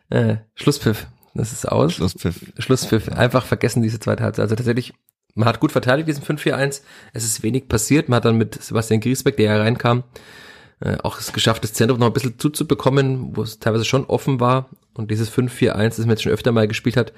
[0.10, 1.08] Äh, Schlusspfiff.
[1.34, 1.94] Das ist aus.
[1.94, 2.54] Schlusspfiff.
[2.60, 3.10] Schlusspfiff.
[3.10, 4.44] Einfach vergessen diese zweite Halbzeit.
[4.44, 4.94] Also tatsächlich,
[5.34, 6.82] man hat gut verteidigt diesen 5-4-1.
[7.12, 8.08] Es ist wenig passiert.
[8.08, 10.04] Man hat dann mit Sebastian Griesbeck, der hereinkam,
[10.80, 14.40] äh, auch es geschafft, das Zentrum noch ein bisschen zuzubekommen, wo es teilweise schon offen
[14.40, 14.70] war.
[14.94, 17.14] Und dieses 5-4-1, das man jetzt schon öfter mal gespielt hat,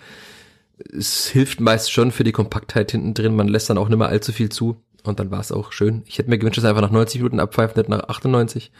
[0.77, 3.35] es hilft meist schon für die Kompaktheit hinten drin.
[3.35, 4.77] Man lässt dann auch nicht mehr allzu viel zu.
[5.03, 6.03] Und dann war es auch schön.
[6.05, 8.71] Ich hätte mir gewünscht, dass er einfach nach 90 Minuten abpfeift, nicht nach 98.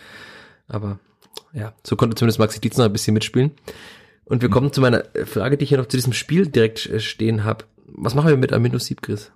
[0.68, 1.00] Aber
[1.54, 3.52] ja, so konnte zumindest Maxi Dietz noch ein bisschen mitspielen.
[4.26, 7.00] Und wir kommen zu meiner Frage, die ich hier noch zu diesem Spiel direkt äh,
[7.00, 7.66] stehen habe.
[7.86, 9.32] Was machen wir mit Amino Sieb, Chris?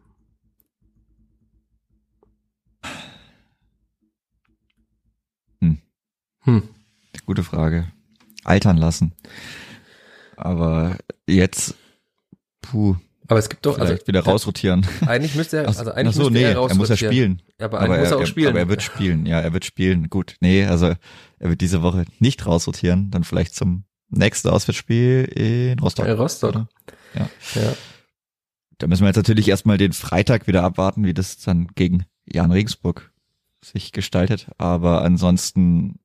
[5.62, 5.82] Hm.
[6.42, 6.64] Hm.
[7.26, 7.88] Gute Frage.
[8.44, 9.14] Altern lassen.
[10.38, 11.76] Aber jetzt,
[12.62, 12.96] puh,
[13.28, 14.86] Aber es gibt doch, also vielleicht wieder rausrotieren.
[15.06, 17.14] eigentlich müsste er, Ach, also eigentlich so, müsste nee, er er muss ja rausrotieren.
[17.14, 17.42] spielen.
[17.60, 18.48] Ja, aber, aber eigentlich muss er auch er, spielen.
[18.50, 20.10] aber er wird spielen, ja, er wird spielen.
[20.10, 20.96] Gut, nee, also
[21.40, 26.08] er wird diese Woche nicht rausrotieren, dann vielleicht zum nächsten Auswärtsspiel in Rostock.
[26.08, 26.50] In Rostock.
[26.50, 26.68] oder?
[27.14, 27.30] Ja.
[27.56, 27.74] ja.
[28.80, 32.52] Da müssen wir jetzt natürlich erstmal den Freitag wieder abwarten, wie das dann gegen Jan
[32.52, 33.12] Regensburg
[33.64, 34.48] sich gestaltet.
[34.58, 36.00] Aber ansonsten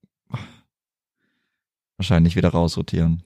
[1.96, 3.22] wahrscheinlich wieder rausrotieren.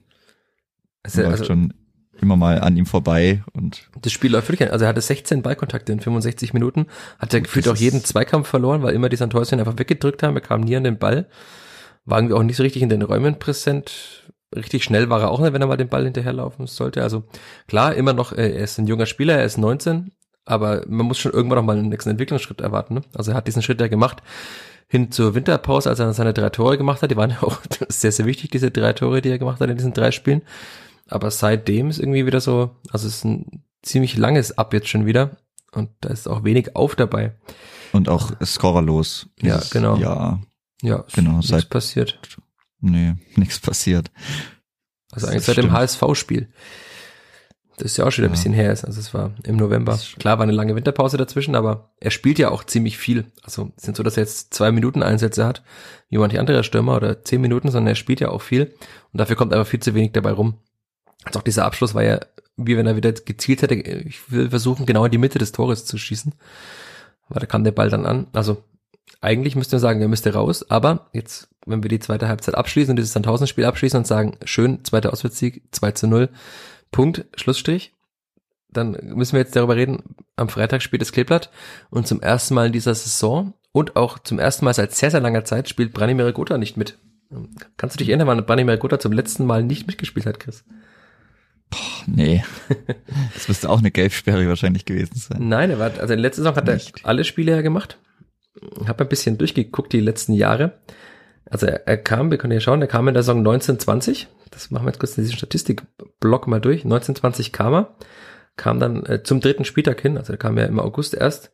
[1.03, 1.73] Also, Läuft also schon
[2.21, 4.71] immer mal an ihm vorbei und das Spiel läuft wirklich.
[4.71, 6.85] Also er hatte 16 Ballkontakte in 65 Minuten,
[7.19, 10.35] hat er gefühlt auch jeden Zweikampf verloren, weil immer die Santorsen einfach weggedrückt haben.
[10.35, 11.27] Er kam nie an den Ball,
[12.05, 14.31] war irgendwie auch nicht so richtig in den Räumen präsent.
[14.55, 17.01] Richtig schnell war er auch nicht, wenn er mal den Ball hinterherlaufen sollte.
[17.01, 17.23] Also
[17.67, 20.11] klar, immer noch, äh, er ist ein junger Spieler, er ist 19,
[20.45, 22.95] aber man muss schon irgendwann noch mal einen nächsten Entwicklungsschritt erwarten.
[22.95, 23.01] Ne?
[23.13, 24.21] Also er hat diesen Schritt ja gemacht
[24.87, 27.11] hin zur Winterpause, als er seine drei Tore gemacht hat.
[27.11, 29.77] Die waren ja auch sehr, sehr wichtig, diese drei Tore, die er gemacht hat in
[29.77, 30.41] diesen drei Spielen.
[31.07, 35.05] Aber seitdem ist irgendwie wieder so, also es ist ein ziemlich langes Ab jetzt schon
[35.05, 35.37] wieder.
[35.73, 37.33] Und da ist auch wenig auf dabei.
[37.93, 39.27] und auch scorerlos.
[39.41, 39.95] Ja, genau.
[39.95, 40.39] Ja,
[41.07, 42.19] ist Genau, nichts seit- passiert.
[42.81, 44.11] Nee, nichts passiert.
[45.11, 45.77] Also Das eigentlich seit dem stimmt.
[45.77, 46.49] HSV-Spiel.
[47.77, 48.39] Das ist ja auch schon wieder ein Ja.
[48.41, 48.83] bisschen her ist.
[48.85, 49.93] Also es war im November.
[49.93, 53.25] Ist- Klar war eine lange Winterpause dazwischen, aber er spielt ja auch ziemlich viel.
[53.43, 55.63] Also es sind so, dass er jetzt zwei Minuten Einsätze hat,
[56.09, 58.73] wie manche andere Stürmer oder zehn Minuten, sondern er spielt ja auch viel.
[59.13, 60.55] Und dafür kommt einfach viel zu wenig dabei rum.
[61.23, 62.19] Also auch dieser Abschluss war ja,
[62.57, 65.85] wie wenn er wieder gezielt hätte, ich will versuchen, genau in die Mitte des Tores
[65.85, 66.33] zu schießen.
[67.29, 68.27] Weil da kam der Ball dann an.
[68.33, 68.63] Also
[69.21, 72.91] eigentlich müsste man sagen, er müsste raus, aber jetzt, wenn wir die zweite Halbzeit abschließen
[72.91, 76.29] und dieses Sandhausen-Spiel abschließen und sagen, schön, zweiter Auswärtssieg, 2 zu 0,
[76.91, 77.93] Punkt, Schlussstrich,
[78.69, 81.49] dann müssen wir jetzt darüber reden, am Freitag spielt das Kleeblatt
[81.89, 85.19] und zum ersten Mal in dieser Saison und auch zum ersten Mal seit sehr, sehr
[85.21, 86.97] langer Zeit spielt Branimir Gotha nicht mit.
[87.77, 90.63] Kannst du dich erinnern, wann Branimir Gotha zum letzten Mal nicht mitgespielt hat, Chris?
[92.05, 92.43] Nee.
[93.33, 95.47] Das müsste auch eine Gelbsperre wahrscheinlich gewesen sein.
[95.47, 97.05] Nein, er war, also in der letzten Saison hat er Nicht.
[97.05, 97.97] alle Spiele ja gemacht.
[98.85, 100.79] Hab ein bisschen durchgeguckt die letzten Jahre.
[101.51, 104.27] Also er, er kam, wir können ja schauen, er kam in der Saison 1920.
[104.49, 106.85] Das machen wir jetzt kurz in diesen Statistikblock mal durch.
[106.85, 107.95] 1920 kam er,
[108.55, 111.51] kam dann äh, zum dritten Spieltag hin, also er kam ja im August erst,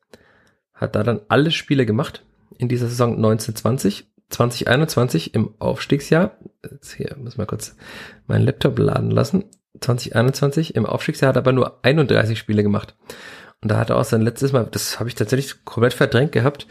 [0.73, 2.23] hat da dann alle Spiele gemacht
[2.57, 4.07] in dieser Saison 1920.
[4.29, 6.37] 2021 im Aufstiegsjahr,
[6.69, 7.75] jetzt hier muss mal kurz
[8.27, 9.45] meinen Laptop laden lassen.
[9.79, 12.95] 2021 im Aufstiegsjahr hat er aber nur 31 Spiele gemacht.
[13.61, 16.67] Und da hat er auch sein letztes Mal, das habe ich tatsächlich komplett verdrängt gehabt,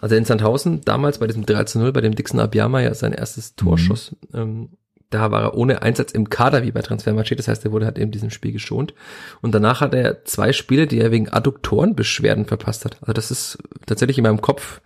[0.00, 3.12] also in Sandhausen, damals bei diesem 3 zu 0, bei dem Dixon Abiyama ja sein
[3.12, 4.70] erstes Torschuss, ähm,
[5.10, 7.98] da war er ohne Einsatz im Kader wie bei Transfermarché, das heißt, er wurde halt
[7.98, 8.94] eben diesem Spiel geschont.
[9.40, 12.98] Und danach hat er zwei Spiele, die er wegen Adduktorenbeschwerden verpasst hat.
[13.00, 14.82] Also das ist tatsächlich in meinem Kopf,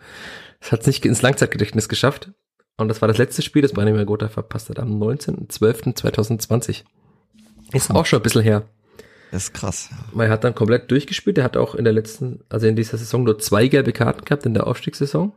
[0.61, 2.31] das hat es nicht ins Langzeitgedächtnis geschafft.
[2.77, 6.85] Und das war das letzte Spiel, das Branimir Gotha verpasst hat, am 19.12.2020.
[7.73, 8.65] Ist auch schon ein bisschen her.
[9.33, 9.89] Das ist krass.
[10.13, 11.39] Weil er hat dann komplett durchgespielt.
[11.39, 14.45] Er hat auch in der letzten, also in dieser Saison nur zwei gelbe Karten gehabt
[14.45, 15.33] in der Aufstiegssaison.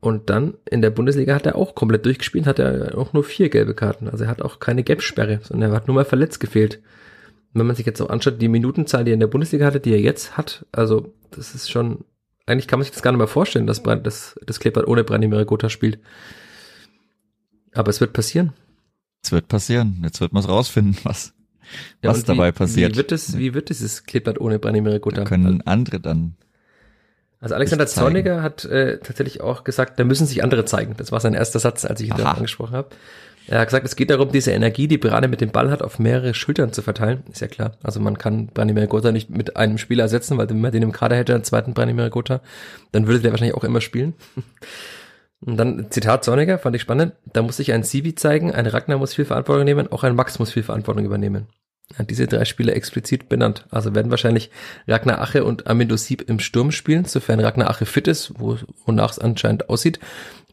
[0.00, 3.48] Und dann in der Bundesliga hat er auch komplett durchgespielt, hat er auch nur vier
[3.48, 4.08] gelbe Karten.
[4.08, 6.82] Also er hat auch keine Gelbsperre, sondern er hat nur mal verletzt gefehlt.
[7.54, 9.78] Und wenn man sich jetzt auch anschaut, die Minutenzahl, die er in der Bundesliga hatte,
[9.78, 12.04] die er jetzt hat, also das ist schon,
[12.44, 15.04] eigentlich kann man sich das gar nicht mehr vorstellen, dass Brand, das, das Kleeblatt ohne
[15.04, 16.00] Branimir Gotha spielt.
[17.72, 18.52] Aber es wird passieren.
[19.22, 20.00] Es wird passieren.
[20.02, 21.32] Jetzt wird man es rausfinden, was,
[22.02, 22.92] was dabei wie, passiert.
[22.92, 25.22] Wie wird es, wie wird dieses Kleeblatt ohne Branimir Gotha?
[25.22, 26.34] Da können andere dann.
[27.40, 27.86] Also Alexander.
[27.86, 30.94] Zorniger hat äh, tatsächlich auch gesagt, da müssen sich andere zeigen.
[30.96, 32.90] Das war sein erster Satz, als ich ihn darauf angesprochen habe.
[33.48, 35.98] Er hat gesagt, es geht darum, diese Energie, die Brane mit dem Ball hat, auf
[35.98, 37.24] mehrere Schultern zu verteilen.
[37.32, 37.72] Ist ja klar.
[37.82, 40.92] Also man kann Branimir Gotha nicht mit einem Spieler ersetzen, weil wenn man den im
[40.92, 42.40] Kader hätte, einen zweiten Branimir Gotha,
[42.92, 44.14] dann würde der wahrscheinlich auch immer spielen.
[45.44, 47.14] Und dann Zitat Zorniger, fand ich spannend.
[47.32, 50.38] Da muss sich ein Sibi zeigen, ein Ragnar muss viel Verantwortung nehmen, auch ein Max
[50.38, 51.48] muss viel Verantwortung übernehmen.
[51.92, 53.66] Er hat diese drei Spiele explizit benannt.
[53.70, 54.50] Also werden wahrscheinlich
[54.86, 59.10] Ragnar Ache und Amindo Sieb im Sturm spielen, sofern Ragnar Ache fit ist, wo, wonach
[59.10, 59.98] es anscheinend aussieht.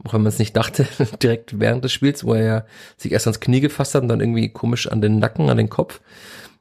[0.03, 0.87] Auch wenn man es nicht dachte,
[1.23, 2.65] direkt während des Spiels, wo er ja
[2.97, 5.69] sich erst ans Knie gefasst hat und dann irgendwie komisch an den Nacken, an den
[5.69, 6.01] Kopf.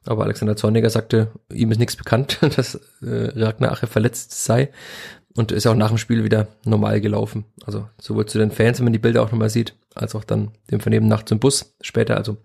[0.05, 2.79] Aber Alexander Zorniger sagte, ihm ist nichts bekannt, dass äh,
[3.35, 4.69] Ragnar Ache verletzt sei.
[5.39, 7.45] Und ist auch nach dem Spiel wieder normal gelaufen.
[7.63, 10.51] Also sowohl zu den Fans, wenn man die Bilder auch nochmal sieht, als auch dann
[10.69, 12.17] dem Vernehmen nach zum Bus später.
[12.17, 12.35] Also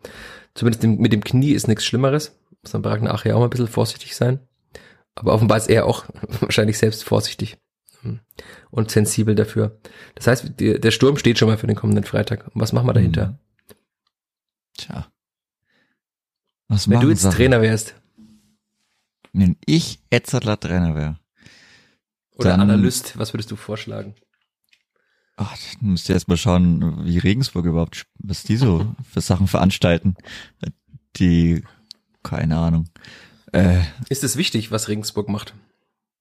[0.55, 2.39] zumindest mit dem Knie ist nichts Schlimmeres.
[2.63, 4.39] Muss dann Barak nachher auch mal ein bisschen vorsichtig sein.
[5.17, 6.05] Aber offenbar ist er auch
[6.41, 7.59] wahrscheinlich selbst vorsichtig
[8.03, 8.21] hm,
[8.71, 9.77] und sensibel dafür.
[10.15, 12.47] Das heißt, der Sturm steht schon mal für den kommenden Freitag.
[12.55, 13.27] Und was machen wir dahinter?
[13.27, 13.39] Mhm.
[14.77, 15.09] Tja.
[16.69, 17.35] Was Wenn du jetzt Sachen?
[17.39, 17.97] Trainer wärst.
[19.33, 21.19] Wenn ich Etzertler Trainer wäre.
[22.35, 24.15] Oder dann, Analyst, was würdest du vorschlagen?
[25.37, 29.47] Ach, dann müsst ihr erst mal schauen, wie Regensburg überhaupt, was die so für Sachen
[29.47, 30.17] veranstalten.
[31.17, 31.63] Die,
[32.23, 32.89] keine Ahnung.
[33.53, 35.55] Äh, ist es wichtig, was Regensburg macht?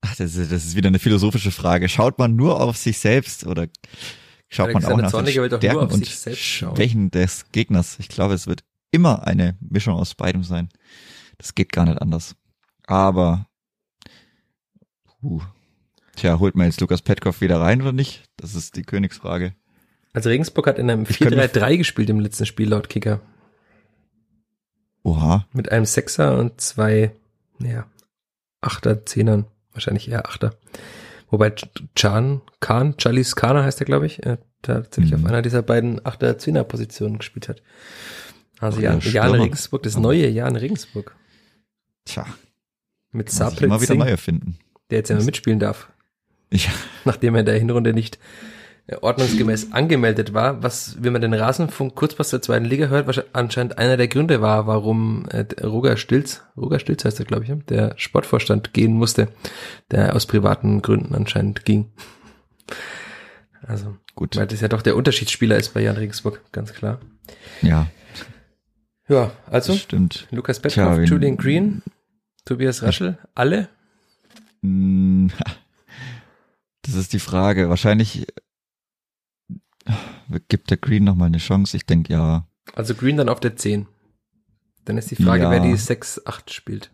[0.02, 1.90] Ach, das ist, das ist wieder eine philosophische Frage.
[1.90, 3.68] Schaut man nur auf sich selbst oder
[4.50, 7.98] schaut Alexander man auch nach den Stärken und Schwächen des Gegners?
[8.00, 10.70] Ich glaube, es wird immer eine Mischung aus beidem sein.
[11.38, 12.36] Das geht gar nicht anders.
[12.86, 13.48] Aber,
[15.06, 15.42] puh,
[16.16, 18.24] tja, holt man jetzt Lukas Petkov wieder rein oder nicht?
[18.38, 19.54] Das ist die Königsfrage.
[20.14, 23.22] Also Regensburg hat in einem 4-3-3 gespielt im letzten Spiel laut Kicker.
[25.04, 25.48] Oha.
[25.54, 27.12] Mit einem Sechser und zwei,
[27.60, 27.88] ja,
[28.62, 29.46] Achter, Zehnern.
[29.74, 30.56] Wahrscheinlich eher Achter.
[31.30, 31.52] Wobei
[31.96, 35.26] Chan, Khan, Charlies Kana heißt er, glaube ich, äh, tatsächlich mhm.
[35.26, 37.64] auf einer dieser beiden Achter-Zehner-Positionen gespielt hat.
[38.60, 41.16] Also Jan, Jan Regensburg, das neue Jan Regensburg.
[42.06, 42.26] Tja.
[43.12, 44.58] Mit Saprit Mal wieder neu erfinden.
[44.90, 45.92] Der jetzt ja mal mitspielen darf.
[46.54, 46.70] Ja.
[47.06, 48.20] Nachdem er in der Hinrunde nicht
[48.88, 53.78] äh, ordnungsgemäß angemeldet war, was, wenn man den Rasenfunk Kurzpass der zweiten Liga hört, anscheinend
[53.78, 57.94] einer der Gründe war, warum äh, Roger Stilz, Roger Stilz heißt er, glaube ich, der
[57.98, 59.30] Sportvorstand gehen musste,
[59.92, 61.92] der aus privaten Gründen anscheinend ging.
[63.66, 64.36] Also, gut.
[64.36, 67.00] Weil das ja doch der Unterschiedsspieler ist bei Jan Regensburg, ganz klar.
[67.62, 67.88] Ja.
[69.08, 69.74] Ja, also.
[69.74, 70.28] Das stimmt.
[70.32, 71.82] Lukas Petkov, Julian Green,
[72.46, 73.70] Tobias Raschel, alle?
[76.94, 77.70] Das ist die Frage.
[77.70, 78.28] Wahrscheinlich
[80.48, 81.76] gibt der Green nochmal eine Chance?
[81.76, 82.48] Ich denke ja.
[82.76, 83.88] Also Green dann auf der 10.
[84.86, 85.50] Dann ist die Frage, ja.
[85.50, 86.92] wer die 6, 8 spielt.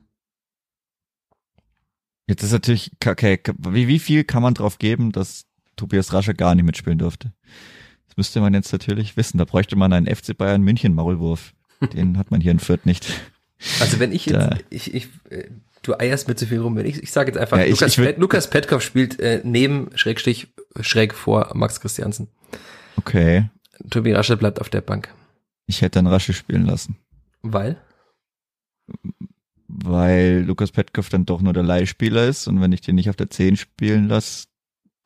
[2.27, 6.55] Jetzt ist natürlich, okay, wie, wie viel kann man drauf geben, dass Tobias Rasche gar
[6.55, 7.33] nicht mitspielen durfte?
[8.07, 9.37] Das müsste man jetzt natürlich wissen.
[9.37, 11.53] Da bräuchte man einen FC Bayern München Maulwurf.
[11.93, 13.11] Den hat man hier in Fürth nicht.
[13.81, 15.49] Also wenn ich jetzt, ich, ich, äh,
[15.83, 16.75] du eierst mir zu viel rum.
[16.75, 19.41] Wenn ich, ich sage jetzt einfach, ja, ich, Lukas, ich Pet, Lukas Petkov spielt äh,
[19.43, 20.47] neben Schrägstich
[20.79, 22.27] schräg vor Max Christiansen.
[22.95, 23.49] Okay.
[23.89, 25.13] Tobi Rasche bleibt auf der Bank.
[25.67, 26.97] Ich hätte dann Rasche spielen lassen.
[27.41, 27.77] Weil?
[29.67, 33.15] Weil Lukas Petkov dann doch nur der Leihspieler ist und wenn ich den nicht auf
[33.15, 34.47] der 10 spielen lasse,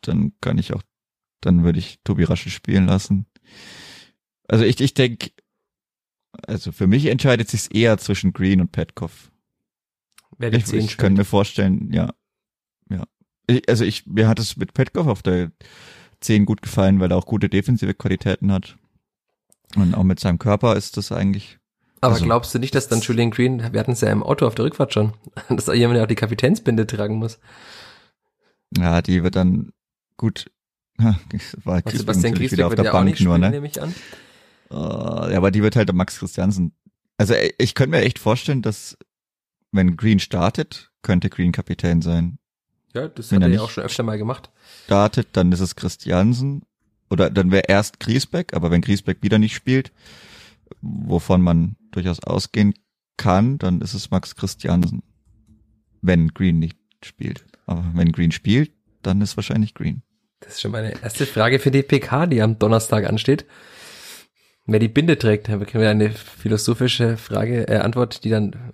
[0.02, 0.82] dann kann ich auch,
[1.42, 3.26] dann würde ich Tobi Rasche spielen lassen.
[4.48, 5.32] Also ich, ich denke,
[6.48, 9.32] also für mich entscheidet sich eher zwischen Green und Petkov.
[10.38, 12.10] Wer die ich, 10 ich könnte mir vorstellen, ja,
[12.90, 13.04] ja.
[13.48, 15.52] Ich, also ich, mir hat es mit Petkov auf der
[16.22, 18.78] 10 gut gefallen, weil er auch gute defensive Qualitäten hat.
[19.76, 21.60] Und auch mit seinem Körper ist das eigentlich.
[22.02, 24.46] Aber also, glaubst du nicht, dass dann Julian Green, wir hatten es ja im Auto
[24.46, 25.14] auf der Rückfahrt schon,
[25.50, 27.40] dass da jemand auch die Kapitänsbinde tragen muss?
[28.78, 29.72] Ja, die wird dann
[30.18, 30.52] gut.
[30.98, 33.50] War also Sebastian Griesbeck wieder auf der Bank spielen, nur, ne?
[33.50, 33.96] nehme ich an.
[34.70, 36.74] Uh, ja, aber die wird halt der Max Christiansen.
[37.18, 38.98] Also ich könnte mir echt vorstellen, dass
[39.74, 42.38] wenn Green startet, könnte Green Kapitän sein.
[42.94, 44.52] Ja, das wenn hat er ja auch schon öfter mal gemacht.
[44.86, 46.62] Startet, dann ist es Christiansen.
[47.10, 49.92] Oder dann wäre erst Griesbeck, aber wenn Griesbeck wieder nicht spielt,
[50.82, 52.74] wovon man durchaus ausgehen
[53.18, 55.04] kann, dann ist es Max Christiansen.
[56.02, 57.46] Wenn Green nicht spielt.
[57.66, 60.02] Aber wenn Green spielt, dann ist wahrscheinlich Green.
[60.40, 63.46] Das ist schon meine erste Frage für die PK, die am Donnerstag ansteht.
[64.66, 68.74] Wer die Binde trägt, haben wir eine philosophische Frage, äh, Antwort, die dann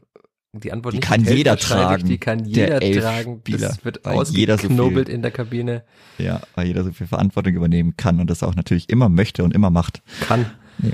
[0.54, 2.08] die Antwort die nicht kann jeder tragen.
[2.08, 3.42] Die kann jeder tragen.
[3.46, 5.84] Das wird ausgeknobelt so in der Kabine.
[6.18, 9.54] Ja, weil jeder so viel Verantwortung übernehmen kann und das auch natürlich immer möchte und
[9.54, 10.02] immer macht.
[10.22, 10.48] Kann.
[10.82, 10.92] Ja,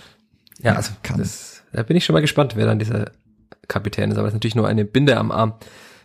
[0.62, 1.20] ja also kann.
[1.20, 3.12] Das, da bin ich schon mal gespannt, wer dann dieser
[3.68, 4.18] Kapitän ist.
[4.18, 5.54] Aber es ist natürlich nur eine Binde am Arm.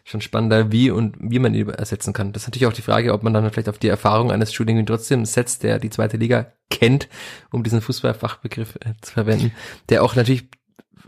[0.05, 2.33] Schon spannender, wie und wie man ihn ersetzen kann.
[2.33, 4.85] Das ist natürlich auch die Frage, ob man dann vielleicht auf die Erfahrung eines Shooting
[4.87, 7.09] trotzdem setzt, der die zweite Liga kennt,
[7.53, 9.53] um diesen Fußballfachbegriff äh, zu verwenden,
[9.89, 10.49] der auch natürlich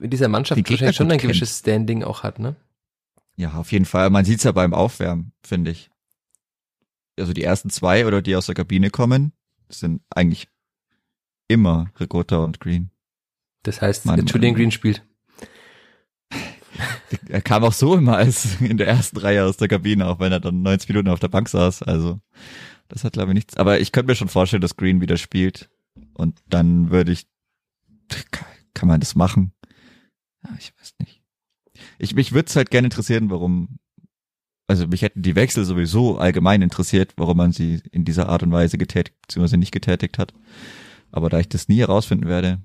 [0.01, 1.33] in dieser Mannschaft die wahrscheinlich schon ein kennt.
[1.33, 2.57] gewisses Standing auch hat, ne?
[3.37, 4.11] Ja, auf jeden Fall.
[4.11, 5.91] Man sieht's ja beim Aufwärmen, finde ich.
[7.19, 9.33] Also die ersten zwei oder die aus der Kabine kommen,
[9.69, 10.49] sind eigentlich
[11.49, 12.91] immer Ricotta und Green.
[13.63, 15.05] Das heißt, Man, Julian Green spielt.
[17.29, 20.33] Er kam auch so immer als in der ersten Reihe aus der Kabine, auch wenn
[20.33, 21.83] er dann 90 Minuten auf der Bank saß.
[21.83, 22.19] Also
[22.89, 23.57] das hat glaube ich nichts.
[23.59, 25.69] Aber ich könnte mir schon vorstellen, dass Green wieder spielt.
[26.15, 27.27] Und dann würde ich,
[28.75, 29.53] kann man das machen?
[30.45, 31.21] Ja, ich weiß nicht.
[31.99, 33.79] Ich, mich würde es halt gerne interessieren, warum,
[34.67, 38.53] also mich hätten die Wechsel sowieso allgemein interessiert, warum man sie in dieser Art und
[38.53, 39.57] Weise getätigt bzw.
[39.57, 40.35] nicht getätigt hat.
[41.11, 42.59] Aber da ich das nie herausfinden werde,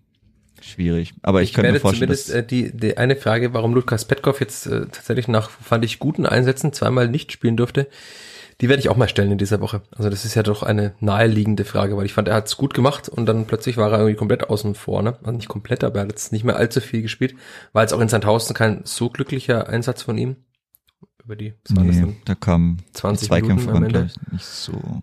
[0.62, 1.13] schwierig.
[1.22, 4.40] Aber ich, ich könnte mir vorstellen, zumindest äh, die, die eine Frage, warum Lukas Petkov
[4.40, 7.88] jetzt äh, tatsächlich nach, fand ich, guten Einsätzen zweimal nicht spielen durfte,
[8.62, 9.84] die werde ich auch mal stellen in dieser Woche.
[9.96, 12.74] Also das ist ja doch eine naheliegende Frage, weil ich fand, er hat es gut
[12.74, 15.04] gemacht und dann plötzlich war er irgendwie komplett außen vor.
[15.04, 15.17] Ne?
[15.20, 17.36] Also nicht komplett, aber er hat jetzt nicht mehr allzu viel gespielt.
[17.74, 20.38] War jetzt auch in Sandhausen kein so glücklicher Einsatz von ihm.
[21.24, 24.10] Über die, was nee, da kam 20 Zweikämpfe am Ende.
[24.32, 25.02] nicht so.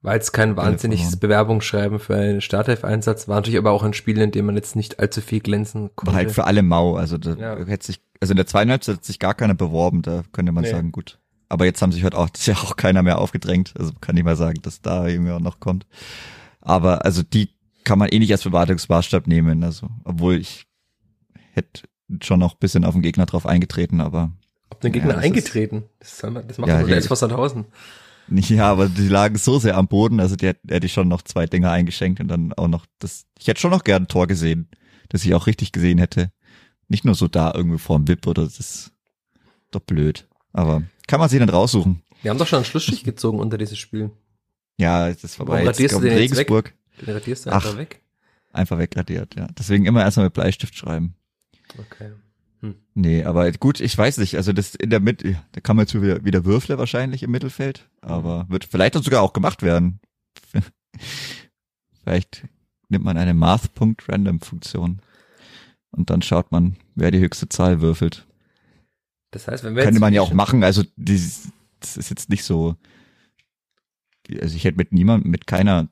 [0.00, 4.32] War jetzt kein wahnsinniges Bewerbungsschreiben für einen Startelf-Einsatz, war natürlich aber auch ein Spiel, in
[4.32, 6.12] dem man jetzt nicht allzu viel glänzen konnte.
[6.12, 7.64] War halt für alle mau, also da ja.
[7.66, 10.64] hätte sich, also in der zweiten Halbzeit hat sich gar keiner beworben, da könnte man
[10.64, 10.70] nee.
[10.70, 11.20] sagen, gut,
[11.52, 13.74] aber jetzt haben sich heute auch, das ist ja auch keiner mehr aufgedrängt.
[13.78, 15.86] Also kann ich mal sagen, dass da irgendwie auch noch kommt.
[16.62, 17.50] Aber also die
[17.84, 19.62] kann man eh nicht als Bewartungsmaßstab nehmen.
[19.62, 20.66] Also, obwohl ich
[21.52, 21.82] hätte
[22.22, 24.32] schon noch bisschen auf den Gegner drauf eingetreten, aber.
[24.70, 25.84] Auf den Gegner ja, eingetreten?
[25.98, 27.66] Das, das macht ja, doch der SV Sandhausen.
[28.28, 31.44] Ja, aber die lagen so sehr am Boden, also die hätte ich schon noch zwei
[31.44, 34.68] Dinger eingeschenkt und dann auch noch das, ich hätte schon noch gern ein Tor gesehen,
[35.10, 36.30] das ich auch richtig gesehen hätte.
[36.88, 38.92] Nicht nur so da irgendwie vorm Wip oder das ist
[39.70, 40.28] doch blöd.
[40.52, 42.02] Aber kann man sich dann raussuchen.
[42.22, 44.10] Wir haben doch schon einen Schlussstrich gezogen unter dieses Spiel.
[44.78, 45.54] Ja, das ist vorbei.
[45.54, 46.66] Warum radierst jetzt, du den Regensburg.
[46.66, 47.06] Weg?
[47.06, 48.02] Den radierst du einfach Ach, weg?
[48.52, 49.48] Einfach wegradiert, ja.
[49.58, 51.14] Deswegen immer erstmal mit Bleistift schreiben.
[51.78, 52.12] Okay.
[52.60, 52.76] Hm.
[52.94, 54.36] Nee, aber gut, ich weiß nicht.
[54.36, 57.88] Also das in der Mitte, da kann man jetzt wieder, wieder Würfle wahrscheinlich im Mittelfeld,
[58.00, 60.00] aber wird vielleicht sogar auch gemacht werden.
[62.02, 62.44] vielleicht
[62.88, 65.00] nimmt man eine Math.random-Funktion
[65.90, 68.26] und dann schaut man, wer die höchste Zahl würfelt.
[69.32, 71.20] Das heißt, wenn wir Könnte man ja auch machen, also die,
[71.80, 72.76] das ist jetzt nicht so,
[74.40, 75.88] also ich hätte mit niemandem, mit keiner,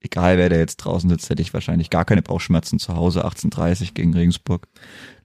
[0.00, 3.94] egal wer da jetzt draußen sitzt, hätte ich wahrscheinlich gar keine Bauchschmerzen zu Hause, 1830
[3.94, 4.68] gegen Regensburg.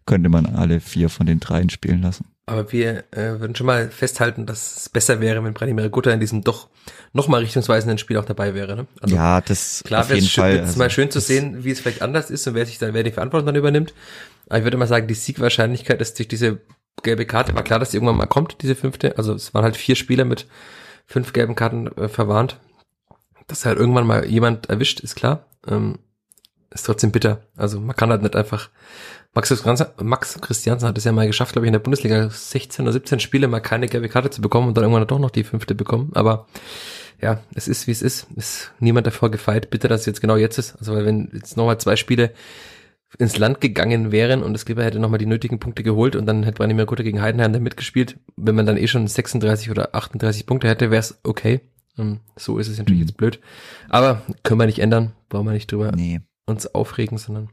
[0.05, 2.25] Könnte man alle vier von den dreien spielen lassen.
[2.45, 6.19] Aber wir äh, würden schon mal festhalten, dass es besser wäre, wenn Branimir Gutta in
[6.19, 6.67] diesem doch
[7.13, 8.75] nochmal richtungsweisenden Spiel auch dabei wäre.
[8.75, 8.87] Ne?
[8.99, 12.01] Also ja, das klar wäre es schön, also, mal schön zu sehen, wie es vielleicht
[12.01, 13.93] anders ist und wer sich dann, wer die Verantwortung dann übernimmt.
[14.47, 16.59] Aber ich würde mal sagen, die Siegwahrscheinlichkeit ist durch diese
[17.01, 17.55] gelbe Karte.
[17.55, 19.17] War klar, dass die irgendwann mal kommt, diese fünfte.
[19.17, 20.47] Also es waren halt vier Spieler mit
[21.05, 22.59] fünf gelben Karten äh, verwarnt.
[23.47, 25.45] Dass halt irgendwann mal jemand erwischt, ist klar.
[25.67, 25.99] Ähm,
[26.69, 27.41] ist trotzdem bitter.
[27.55, 28.69] Also man kann halt nicht einfach.
[29.33, 29.63] Max,
[30.01, 33.19] Max Christiansen hat es ja mal geschafft, glaube ich, in der Bundesliga 16 oder 17
[33.19, 36.11] Spiele mal keine gelbe Karte zu bekommen und dann irgendwann doch noch die fünfte bekommen.
[36.13, 36.47] Aber
[37.19, 38.27] ja, es ist wie es ist.
[38.35, 39.69] Ist niemand davor gefeit.
[39.69, 40.75] Bitte, dass es jetzt genau jetzt ist.
[40.77, 42.31] Also weil wenn jetzt nochmal zwei Spiele
[43.19, 46.43] ins Land gegangen wären und das Skipper hätte nochmal die nötigen Punkte geholt und dann
[46.43, 48.17] hätte Branimir Gutter gegen Heidenheim da mitgespielt.
[48.35, 51.61] Wenn man dann eh schon 36 oder 38 Punkte hätte, wäre es okay.
[51.97, 53.07] Und so ist es natürlich mhm.
[53.07, 53.39] jetzt blöd.
[53.89, 56.21] Aber können wir nicht ändern, brauchen wir nicht drüber nee.
[56.45, 57.49] uns aufregen, sondern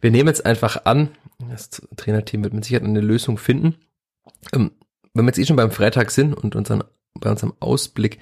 [0.00, 1.10] wir nehmen jetzt einfach an,
[1.50, 3.76] das Trainerteam wird mit Sicherheit eine Lösung finden.
[4.52, 4.72] Ähm,
[5.14, 6.84] wenn wir jetzt eh schon beim Freitag sind und unseren,
[7.20, 8.18] bei unserem Ausblick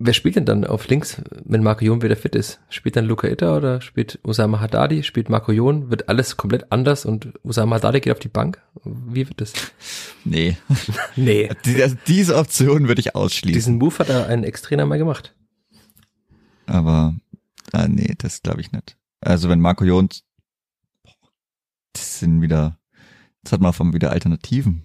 [0.00, 2.60] Wer spielt denn dann auf links, wenn Marco Jon wieder fit ist?
[2.68, 5.04] Spielt dann Luca Itter oder spielt Usama Haddadi?
[5.04, 5.88] Spielt Marco Jon?
[5.88, 8.60] Wird alles komplett anders und Usama Haddadi geht auf die Bank?
[8.84, 9.52] Wie wird das?
[10.24, 10.56] Nee.
[11.16, 11.48] nee.
[11.80, 13.54] Also diese Option würde ich ausschließen.
[13.54, 15.32] Diesen Move hat er einen Ex-Trainer mal gemacht.
[16.66, 17.14] Aber,
[17.72, 18.96] ah, nee, das glaube ich nicht.
[19.20, 20.08] Also wenn Marco Jon,
[21.92, 22.78] das sind wieder,
[23.42, 24.84] jetzt hat man von wieder Alternativen.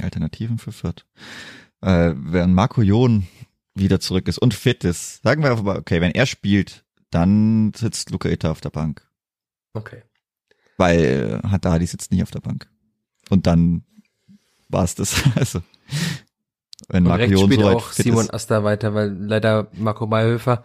[0.00, 1.04] Alternativen für Fürth.
[1.80, 3.26] Äh, wenn Marco Jon
[3.74, 7.72] wieder zurück ist und fit ist, sagen wir einfach mal, okay, wenn er spielt, dann
[7.74, 9.06] sitzt Luca Itta auf der Bank.
[9.72, 10.02] Okay.
[10.76, 12.68] Weil äh, Haddadi sitzt nicht auf der Bank.
[13.30, 13.84] Und dann
[14.68, 15.22] war es das.
[15.36, 15.62] Also,
[16.88, 18.34] wenn Marco Jon spielt so auch Simon ist.
[18.34, 20.64] Asta weiter, weil leider Marco Mayhöfer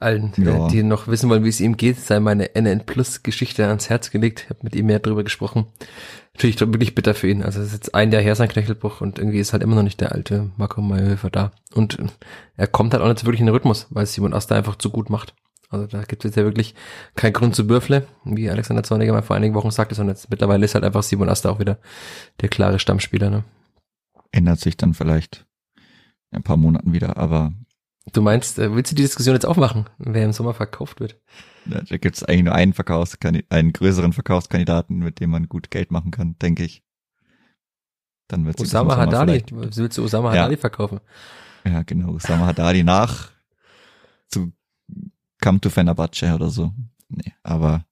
[0.00, 0.68] allen, äh, ja.
[0.68, 4.10] die noch wissen wollen, wie es ihm geht, sei meine NN Plus Geschichte ans Herz
[4.10, 4.44] gelegt.
[4.44, 5.66] Ich habe mit ihm mehr drüber gesprochen.
[6.34, 7.42] Natürlich wirklich bitter für ihn.
[7.42, 9.82] Also es ist jetzt ein Jahr her sein Knöchelbruch und irgendwie ist halt immer noch
[9.82, 11.52] nicht der alte Marco Mayhöfer da.
[11.74, 11.98] Und
[12.56, 15.10] er kommt halt auch nicht wirklich in den Rhythmus, weil Simon Asta einfach zu gut
[15.10, 15.34] macht.
[15.70, 16.74] Also da gibt es jetzt ja wirklich
[17.14, 20.64] keinen Grund zu Bürfle, wie Alexander Zorniger mal vor einigen Wochen sagte, sondern jetzt mittlerweile
[20.64, 21.78] ist halt einfach Simon Asta auch wieder
[22.40, 23.28] der klare Stammspieler.
[23.28, 23.44] Ne?
[24.32, 25.46] Ändert sich dann vielleicht
[26.30, 27.52] in ein paar Monaten wieder, aber
[28.12, 31.20] Du meinst, äh, willst du die Diskussion jetzt aufmachen, wer im Sommer verkauft wird?
[31.66, 35.70] Ja, da gibt es eigentlich nur einen Verkaufskandidaten, einen größeren Verkaufskandidaten, mit dem man gut
[35.70, 36.82] Geld machen kann, denke ich.
[38.28, 40.60] Dann wird Osama Haddadi, willst du Osama Haddadi ja.
[40.60, 41.00] verkaufen?
[41.64, 43.30] Ja, genau, Osama Haddadi nach
[44.28, 44.52] zu
[45.40, 46.72] Come to Fenerbahce oder so.
[47.08, 47.84] Nee, aber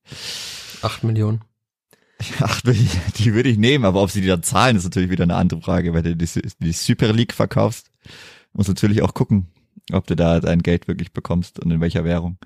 [0.82, 1.42] acht Millionen.
[2.40, 5.36] Ach, die würde ich nehmen, aber ob sie die dann zahlen, ist natürlich wieder eine
[5.36, 6.28] andere Frage, weil du die,
[6.60, 7.90] die Super League verkaufst,
[8.52, 9.48] muss natürlich auch gucken,
[9.92, 12.38] ob du da dein Geld wirklich bekommst und in welcher Währung.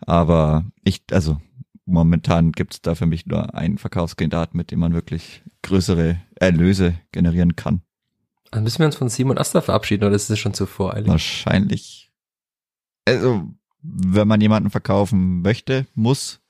[0.00, 1.40] Aber ich, also
[1.84, 6.94] momentan gibt es da für mich nur einen Verkaufskandidat, mit dem man wirklich größere Erlöse
[7.12, 7.82] generieren kann.
[8.50, 11.08] Also müssen wir uns von Simon Asta verabschieden oder ist es schon zu voreilig?
[11.08, 12.12] Wahrscheinlich.
[13.04, 13.48] Also,
[13.82, 16.40] wenn man jemanden verkaufen möchte, muss,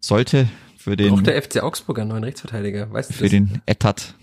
[0.00, 2.90] sollte für den, Braucht der FC Augsburg einen neuen Rechtsverteidiger?
[2.90, 3.30] Weißt du für das?
[3.30, 4.14] den Etat.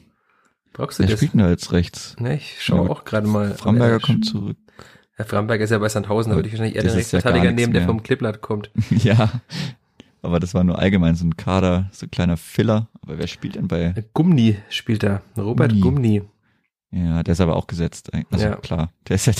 [0.78, 1.20] Brauchst du Wer das?
[1.20, 2.16] spielt da jetzt rechts?
[2.20, 3.52] Ne, ich schaue Ja, auch gerade mal.
[3.56, 4.58] Framberger Äh, kommt zurück.
[5.16, 7.46] Herr Framberger ist ja bei Sandhausen, da würde ich wahrscheinlich eher Das den ja Rechtsverteidiger
[7.46, 7.88] nichts nehmen, der mehr.
[7.90, 8.70] vom Kleeblatt kommt.
[8.92, 9.32] ja.
[10.22, 12.88] Aber das war nur allgemein so ein Kader, so ein kleiner Filler.
[13.02, 15.22] Aber wer spielt denn bei, Gumni spielt da.
[15.38, 16.20] Robert Gumni.
[16.20, 16.24] Gumni.
[16.92, 18.12] ja, der ist aber auch gesetzt.
[18.32, 18.56] Also Ja.
[18.58, 19.34] klar, der ist ja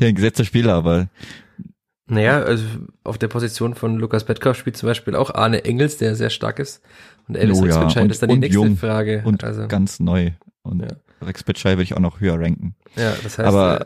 [0.00, 1.08] der ein gesetzter Spieler, aber
[2.06, 2.64] Naja, also
[3.04, 6.58] auf der Position von Lukas Petkoff spielt zum Beispiel auch Arne Engels, der sehr stark
[6.58, 6.82] ist.
[7.30, 9.22] Und Elvis Oh ja, Rexwitscheid und- ist dann die nächste jung Frage.
[9.24, 10.32] und also, ganz neu.
[10.62, 10.88] Und Ja.
[11.22, 12.74] Rex Bitschei würde ich auch noch höher ranken.
[12.96, 13.84] ja, das heißt, aber äh,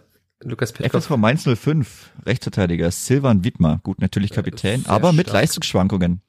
[0.49, 5.41] Lukas Petkoff, FSV Mainz 05, Rechtsverteidiger Silvan Wittmer, gut, natürlich Ja, Kapitän, aber mit stark.
[5.43, 6.21] Leistungsschwankungen.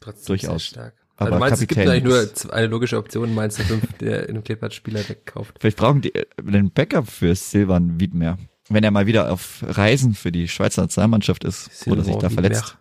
[0.00, 0.64] trotzdem durchaus.
[0.66, 0.94] stark.
[1.16, 4.28] Aber also meinst, du, es gibt Kapitän eigentlich nur eine logische Option, Mainz 05, der
[4.28, 5.56] in dem Kleeblatt Spieler wegkauft.
[5.60, 8.36] Vielleicht brauchen die äh, einen Backup für Silvan Wiedmer,
[8.68, 12.76] wenn er mal wieder auf Reisen für die Schweizer Nationalmannschaft ist oder sich da verletzt.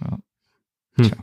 [0.00, 0.18] Ja.
[0.96, 1.04] Hm.
[1.06, 1.16] Tja.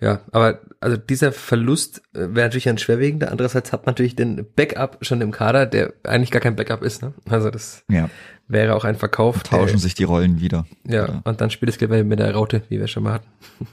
[0.00, 3.30] Ja, aber also dieser Verlust äh, wäre natürlich ein schwerwiegender.
[3.30, 7.02] Andererseits hat man natürlich den Backup schon im Kader, der eigentlich gar kein Backup ist.
[7.02, 7.12] Ne?
[7.28, 8.08] Also das Ja,
[8.48, 9.42] wäre auch ein Verkauf.
[9.42, 10.66] tauschen der, sich die Rollen wieder.
[10.86, 11.20] Ja, Oder?
[11.24, 13.28] und dann spielt es gleich mit der Raute, wie wir schon mal hatten.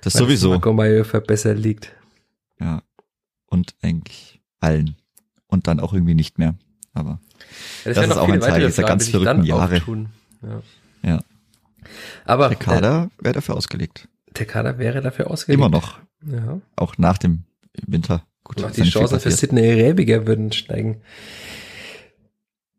[0.00, 0.50] Das Weil sowieso.
[0.50, 0.72] Marco
[1.22, 1.92] besser liegt.
[2.60, 2.82] Ja.
[3.46, 4.94] Und eigentlich allen.
[5.48, 6.54] Und dann auch irgendwie nicht mehr.
[6.94, 7.18] Aber
[7.84, 9.82] Ja, Das werden ist auch ein Teil dieser ganz verrückten Jahre.
[10.42, 10.62] Ja.
[11.02, 11.20] Ja.
[12.24, 14.08] Aber der Kader wäre dafür ausgelegt.
[14.36, 15.58] Der Kader wäre dafür ausgelegt.
[15.58, 15.98] Immer noch.
[16.26, 16.60] Ja.
[16.76, 17.44] Auch nach dem
[17.86, 18.24] Winter.
[18.44, 19.30] Gut, Und auch die Chancen für.
[19.30, 21.00] Sidney Rebiger würden steigen.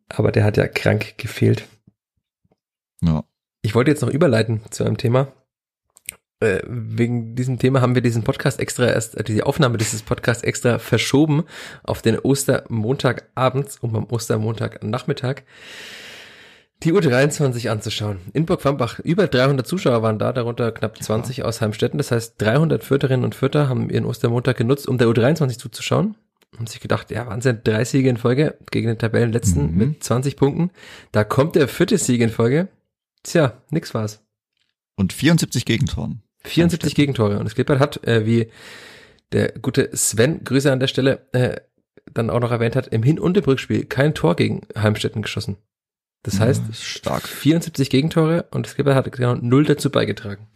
[0.09, 1.67] Aber der hat ja krank gefehlt.
[3.01, 3.23] Ja.
[3.61, 5.31] Ich wollte jetzt noch überleiten zu einem Thema.
[6.41, 10.43] Äh, wegen diesem Thema haben wir diesen Podcast extra erst, äh, diese Aufnahme dieses Podcasts
[10.43, 11.43] extra verschoben
[11.83, 15.43] auf den Ostermontagabends, um am Ostermontagnachmittag
[16.83, 18.19] die U23 anzuschauen.
[18.33, 21.97] In Burg-Wambach, über 300 Zuschauer waren da, darunter knapp 20 aus Heimstetten.
[21.97, 26.15] Das heißt, 300 Fürterinnen und Fürter haben ihren Ostermontag genutzt, um der U23 zuzuschauen.
[26.55, 29.77] Haben sich gedacht, ja, Wahnsinn, drei Siege in Folge gegen den Tabellenletzten Mhm.
[29.77, 30.71] mit 20 Punkten.
[31.11, 32.69] Da kommt der vierte Sieg in Folge.
[33.23, 34.23] Tja, nix war's.
[34.95, 36.23] Und 74 Gegentoren.
[36.45, 37.37] 74 Gegentore.
[37.37, 38.49] Und das Klippert hat, äh, wie
[39.33, 41.57] der gute Sven, Grüße an der Stelle, äh,
[42.11, 45.57] dann auch noch erwähnt hat, im Hin- und im Rückspiel kein Tor gegen Heimstetten geschossen.
[46.23, 47.27] Das Ja, heißt, ist stark.
[47.27, 50.47] 74 Gegentore und das Klippert hat genau null dazu beigetragen.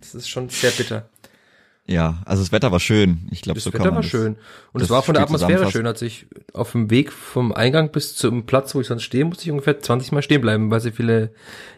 [0.00, 1.08] Das ist schon sehr bitter.
[1.86, 3.26] Ja, also das Wetter war schön.
[3.32, 4.36] Ich glaube, Das so kann Wetter man war das- schön.
[4.72, 8.14] Und es war von der Atmosphäre schön, als ich auf dem Weg vom Eingang bis
[8.14, 10.92] zum Platz, wo ich sonst stehe, musste ich ungefähr 20 Mal stehen bleiben, weil so
[10.92, 11.32] viele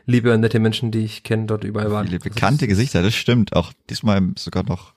[0.05, 2.05] liebe und nette Menschen, die ich kenne, dort überall waren.
[2.07, 3.57] Viele Also bekannte das- Gesichter, das stimmt.
[3.57, 4.93] Auch diesmal sogar noch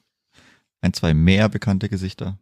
[0.82, 2.38] ein, zwei mehr bekannte Gesichter.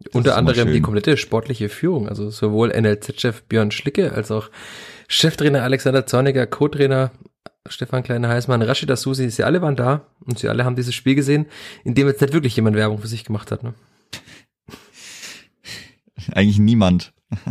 [0.00, 4.50] Das Unter anderem die komplette sportliche Führung, also sowohl NLZ-Chef Björn Schlicke als auch
[5.08, 7.10] Cheftrainer Alexander Zorniger, Co-Trainer
[7.68, 11.46] Stefan Kleine-Heißmann, Rashida Susi, sie alle waren da und sie alle haben dieses Spiel gesehen,
[11.82, 13.62] in dem jetzt nicht wirklich jemand Werbung für sich gemacht hat.
[13.62, 13.74] Ne?
[16.32, 17.12] Eigentlich niemand.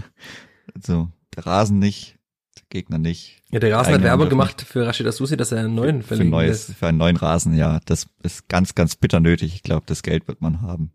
[0.75, 2.17] Also, der Rasen nicht,
[2.57, 3.41] der Gegner nicht.
[3.51, 6.17] Ja, der Rasen hat Werbung gemacht für Rashida Susi, dass er einen neuen Für, ein
[6.17, 7.79] verlegen neues, lässt für einen neuen Rasen, ja.
[7.85, 9.53] Das ist ganz, ganz bitter nötig.
[9.53, 10.91] Ich glaube, das Geld wird man haben.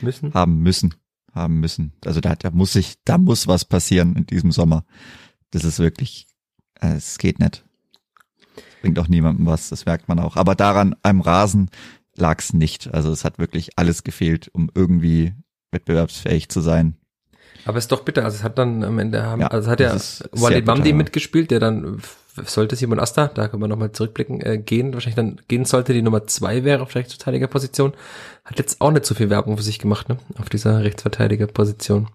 [0.00, 0.32] müssen.
[0.32, 0.94] Haben müssen.
[1.34, 1.92] Haben müssen.
[2.06, 4.86] Also da, da muss sich, da muss was passieren in diesem Sommer.
[5.52, 6.26] Das ist wirklich,
[6.80, 7.64] äh, es geht nicht.
[8.80, 10.36] Bringt auch niemandem was, das merkt man auch.
[10.36, 11.70] Aber daran, am Rasen
[12.16, 12.92] lag's nicht.
[12.92, 15.34] Also es hat wirklich alles gefehlt, um irgendwie
[15.70, 16.96] wettbewerbsfähig zu sein.
[17.64, 18.24] Aber es ist doch bitter.
[18.24, 19.94] Also es hat dann am Ende haben, Ja, also es hat ja
[20.32, 20.96] Walid bitter, Mamdi ja.
[20.96, 22.02] mitgespielt, der dann
[22.44, 26.02] sollte Simon Asta, da können wir nochmal zurückblicken, äh, gehen, wahrscheinlich dann gehen sollte, die
[26.02, 27.92] Nummer zwei wäre auf Rechtsverteidigerposition.
[28.44, 30.16] Hat jetzt auch nicht so viel Werbung für sich gemacht, ne?
[30.38, 32.08] Auf dieser Rechtsverteidigerposition.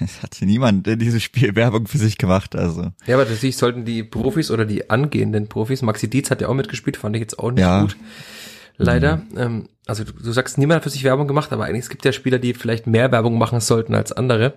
[0.00, 2.56] Es hat niemand in diesem Spiel Werbung für sich gemacht.
[2.56, 6.48] Also Ja, aber natürlich sollten die Profis oder die angehenden Profis, Maxi Dietz hat ja
[6.48, 7.82] auch mitgespielt, fand ich jetzt auch nicht Ja.
[7.82, 7.96] gut.
[8.76, 9.22] Leider.
[9.36, 12.04] Ähm, also du, du sagst, niemand hat für sich Werbung gemacht, aber eigentlich es gibt
[12.04, 14.54] ja Spieler, die vielleicht mehr Werbung machen sollten als andere.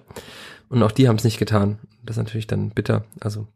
[0.69, 1.77] Und auch die haben es nicht getan.
[2.03, 3.05] Das ist natürlich dann bitter.
[3.19, 3.47] Also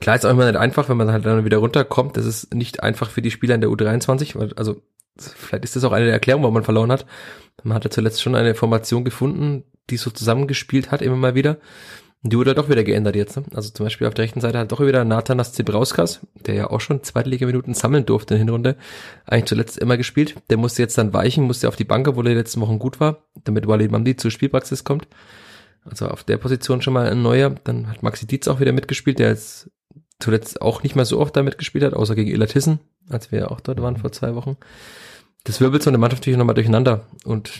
[0.00, 2.16] klar ist auch immer nicht einfach, wenn man halt dann wieder runterkommt.
[2.16, 4.38] Das ist nicht einfach für die Spieler in der U23.
[4.38, 4.82] weil- Also
[5.16, 7.06] vielleicht ist das auch eine der Erklärungen, warum man verloren hat.
[7.62, 11.58] Man hatte zuletzt schon eine Formation gefunden, die so zusammengespielt hat, immer mal wieder.
[12.26, 13.36] Die wurde doch wieder geändert jetzt.
[13.36, 13.44] Ne?
[13.54, 16.80] Also zum Beispiel auf der rechten Seite hat doch wieder Nathanas Zebrauskas, der ja auch
[16.80, 18.76] schon Zweitliga-Minuten sammeln durfte in der Hinrunde,
[19.26, 20.34] eigentlich zuletzt immer gespielt.
[20.48, 22.98] Der musste jetzt dann weichen, musste auf die Bank, obwohl er die letzten Wochen gut
[22.98, 25.06] war, damit Walid Mamdi zur Spielpraxis kommt.
[25.84, 27.54] Also auf der Position schon mal ein neuer.
[27.64, 29.70] Dann hat Maxi Dietz auch wieder mitgespielt, der jetzt
[30.18, 32.80] zuletzt auch nicht mehr so oft da mitgespielt hat, außer gegen Illertissen,
[33.10, 34.56] als wir ja auch dort waren vor zwei Wochen.
[35.44, 37.06] Das wirbelt so eine Mannschaft natürlich nochmal durcheinander.
[37.24, 37.52] Und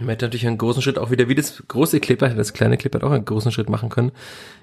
[0.00, 2.98] Man hätte natürlich einen großen Schritt auch wieder wie das große Clipper, das kleine Clipper
[2.98, 4.12] hat auch einen großen Schritt machen können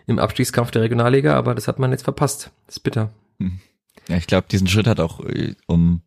[0.07, 2.51] im Abstiegskampf der Regionalliga, aber das hat man jetzt verpasst.
[2.67, 3.11] Das ist bitter.
[4.07, 6.01] Ja, ich glaube, diesen Schritt hat auch äh, um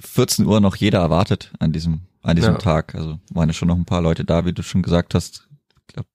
[0.00, 2.58] 14 Uhr noch jeder erwartet an diesem an diesem Ja.
[2.58, 2.94] Tag.
[2.94, 5.48] Also waren ja schon noch ein paar Leute da, wie du schon gesagt hast.
[5.86, 6.06] Glaub,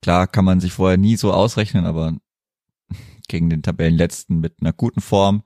[0.00, 2.16] klar kann man sich vorher nie so ausrechnen, aber
[3.28, 5.42] gegen den Tabellenletzten mit einer guten Form,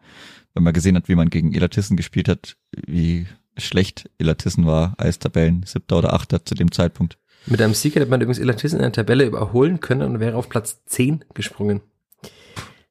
[0.54, 2.56] wenn man gesehen hat, wie man gegen Elatissen gespielt hat,
[2.86, 3.26] wie
[3.58, 7.18] schlecht Elatissen war als Tabellen siebter oder achter zu dem Zeitpunkt.
[7.46, 10.48] Mit einem Sieg hätte man übrigens Elatissen in der Tabelle überholen können und wäre auf
[10.48, 11.80] Platz 10 gesprungen.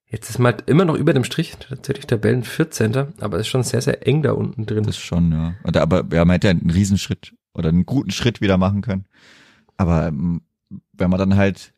[0.09, 2.95] Jetzt ist man halt immer noch über dem Strich, tatsächlich Tabellen 14.
[3.20, 4.84] Aber es ist schon sehr, sehr eng da unten drin.
[4.84, 5.55] Das schon, ja.
[5.65, 9.05] Oder, aber ja, man hätte ja einen Riesenschritt oder einen guten Schritt wieder machen können.
[9.76, 10.41] Aber ähm,
[10.93, 11.74] wenn man dann halt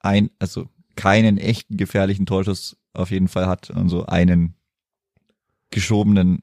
[0.00, 4.54] ein, also keinen echten gefährlichen Torschuss auf jeden Fall hat und so einen
[5.70, 6.42] geschobenen,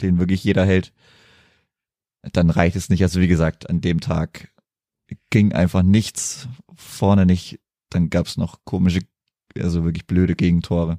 [0.00, 0.92] den wirklich jeder hält,
[2.32, 3.02] dann reicht es nicht.
[3.02, 4.48] Also wie gesagt, an dem Tag
[5.30, 7.60] ging einfach nichts, vorne nicht.
[7.90, 9.00] Dann gab's noch komische,
[9.58, 10.98] also wirklich blöde Gegentore.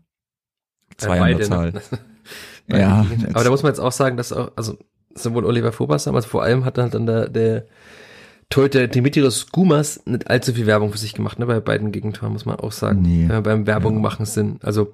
[0.98, 1.82] Zwei an der Zahl.
[2.68, 4.78] Ja, aber da muss man jetzt auch sagen, dass auch, also
[5.14, 7.66] sowohl Oliver Fobas damals, vor allem hat dann, dann der, der
[8.50, 12.46] Torhüter Dimitrios Gumas nicht allzu viel Werbung für sich gemacht, ne, bei beiden Gegentoren, muss
[12.46, 13.02] man auch sagen.
[13.02, 13.28] Nee.
[13.28, 14.00] Wir beim Werbung Ja.
[14.02, 14.64] machen sind.
[14.64, 14.92] Also,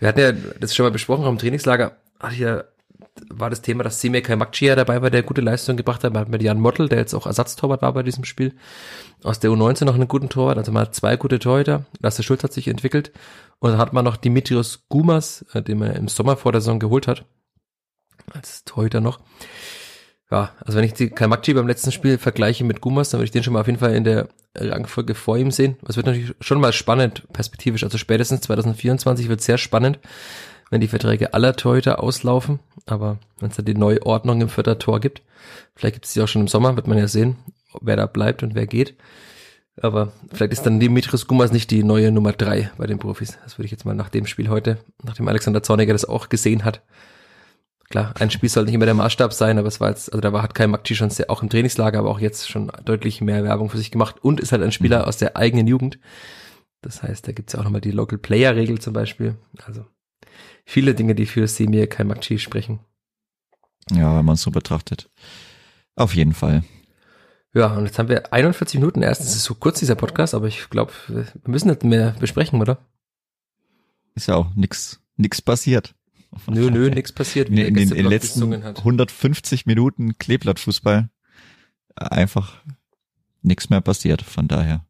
[0.00, 2.64] wir hatten ja das schon mal besprochen, am Trainingslager, ach ja,
[3.30, 6.12] war das Thema, dass Semir Kaimakcia dabei war, der gute Leistung gebracht hat.
[6.12, 8.54] Man hat mit Jan Mottel, der jetzt auch Ersatztorwart war bei diesem Spiel,
[9.22, 10.58] aus der U19 noch einen guten Torwart.
[10.58, 11.84] Also man hat zwei gute Torhüter.
[12.00, 13.12] Lasse Schulz hat sich entwickelt.
[13.60, 16.80] Und dann hat man noch Dimitrios Gumas, äh, den man im Sommer vor der Saison
[16.80, 17.24] geholt hat.
[18.32, 19.20] Als Torhüter noch.
[20.30, 23.30] Ja, also wenn ich die Kaimakci beim letzten Spiel vergleiche mit Gumas, dann würde ich
[23.30, 25.76] den schon mal auf jeden Fall in der Rangfolge vor ihm sehen.
[25.86, 27.84] Es wird natürlich schon mal spannend, perspektivisch.
[27.84, 29.98] Also spätestens 2024 wird sehr spannend,
[30.70, 32.58] wenn die Verträge aller Torhüter auslaufen.
[32.86, 35.22] Aber wenn es da die Neuordnung im vierter Tor gibt,
[35.74, 37.36] vielleicht gibt es die auch schon im Sommer, wird man ja sehen,
[37.80, 38.96] wer da bleibt und wer geht.
[39.80, 43.38] Aber vielleicht ist dann Dimitris Gumas nicht die neue Nummer drei bei den Profis.
[43.42, 46.64] Das würde ich jetzt mal nach dem Spiel heute, nachdem Alexander Zorniger das auch gesehen
[46.64, 46.82] hat.
[47.90, 50.32] Klar, ein Spiel soll nicht immer der Maßstab sein, aber es war jetzt, also da
[50.32, 53.44] war, hat Kai Makci schon sehr, auch im Trainingslager, aber auch jetzt schon deutlich mehr
[53.44, 55.98] Werbung für sich gemacht und ist halt ein Spieler aus der eigenen Jugend.
[56.80, 59.36] Das heißt, da gibt's ja auch nochmal die Local Player Regel zum Beispiel.
[59.66, 59.84] Also
[60.64, 62.80] viele Dinge, die für Semir Kai Makci sprechen.
[63.90, 65.10] Ja, wenn man es so betrachtet.
[65.96, 66.64] Auf jeden Fall.
[67.52, 69.20] Ja, und jetzt haben wir 41 Minuten erst.
[69.20, 72.78] Es ist so kurz, dieser Podcast, aber ich glaube, wir müssen nicht mehr besprechen, oder?
[74.14, 75.94] Ist ja auch nix, nix passiert.
[76.48, 78.78] Nö, nö, nichts passiert, In, der in den in den letzten gesungen hat.
[78.78, 81.10] 150 Minuten Kleeblattfußball
[81.94, 82.60] einfach
[83.42, 84.22] nix mehr passiert.
[84.22, 84.84] Von daher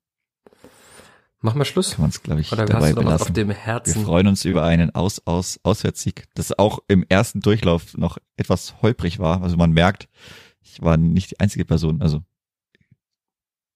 [1.45, 1.91] Machen wir Schluss.
[1.93, 4.03] kann man es, glaube ich, Oder hast dabei du noch was auf dem Wir Herzen?
[4.03, 9.19] freuen uns über einen Aus, Aus, Auswärtssieg, das auch im ersten Durchlauf noch etwas holprig
[9.19, 9.43] war.
[9.43, 10.09] Also man merkt,
[10.63, 12.01] ich war nicht die einzige Person.
[12.01, 12.23] Also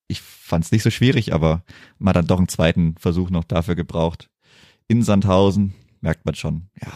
[0.06, 1.62] ich fand es nicht so schwierig, aber
[1.98, 4.30] man hat dann doch einen zweiten Versuch noch dafür gebraucht.
[4.86, 6.90] In Sandhausen merkt man schon, ja,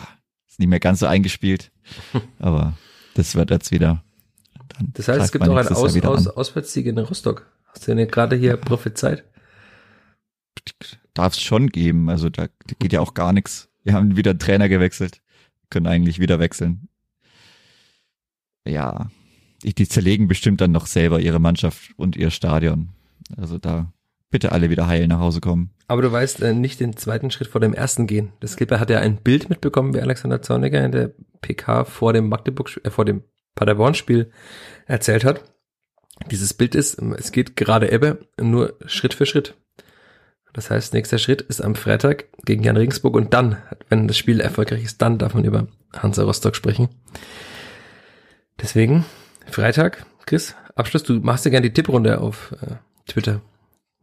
[0.48, 1.70] ist nicht mehr ganz so eingespielt,
[2.38, 2.78] aber
[3.12, 4.02] das wird jetzt wieder.
[4.70, 6.26] Dann Das heißt, es gibt auch einen Aus, Aus.
[6.28, 7.46] Auswärtssieg in Rostock.
[7.66, 9.24] Hast du denn gerade hier prophezeit?
[11.14, 12.09] Darf es schon geben.
[12.09, 12.48] Also da
[12.78, 13.68] geht ja auch gar nichts.
[13.84, 15.20] Wir haben wieder einen Trainer gewechselt,
[15.70, 16.88] können eigentlich wieder wechseln.
[18.64, 19.11] Ja,
[19.64, 22.90] die, zerlegen bestimmt dann noch selber ihre Mannschaft und ihr Stadion.
[23.36, 23.92] Also da
[24.30, 25.70] bitte alle wieder heil nach Hause kommen.
[25.88, 28.32] Aber du weißt äh, nicht den zweiten Schritt vor dem ersten gehen.
[28.40, 32.28] Das Skipper hat ja ein Bild mitbekommen, wie Alexander Zorniger in der PK vor dem
[32.28, 33.22] Magdeburg, äh, vor dem
[33.55, 34.30] Paderborn-Spiel
[34.86, 35.44] erzählt hat.
[36.30, 39.55] Dieses Bild ist, es geht gerade Ebbe, nur Schritt für Schritt.
[40.53, 43.57] Das heißt, nächster Schritt ist am Freitag gegen Jan Regensburg und dann,
[43.88, 46.88] wenn das Spiel erfolgreich ist, dann darf man über Hansa Rostock sprechen.
[48.61, 49.05] Deswegen,
[49.50, 52.74] Freitag, Chris, Abschluss, du machst ja gerne die Tipprunde auf äh,
[53.07, 53.40] Twitter.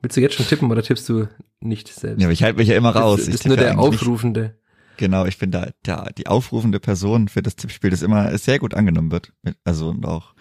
[0.02, 1.28] Willst du jetzt schon tippen oder tippst du
[1.60, 2.22] nicht selbst?
[2.22, 3.28] Ja, aber ich halte mich ja immer raus.
[3.28, 3.80] Ich ist nur der nicht.
[3.80, 4.56] Aufrufende.
[4.97, 8.74] Genau, ich bin da der, die aufrufende Person für das Tippspiel, das immer sehr gut
[8.74, 9.34] angenommen wird.
[9.43, 10.34] Mit- Also und auch,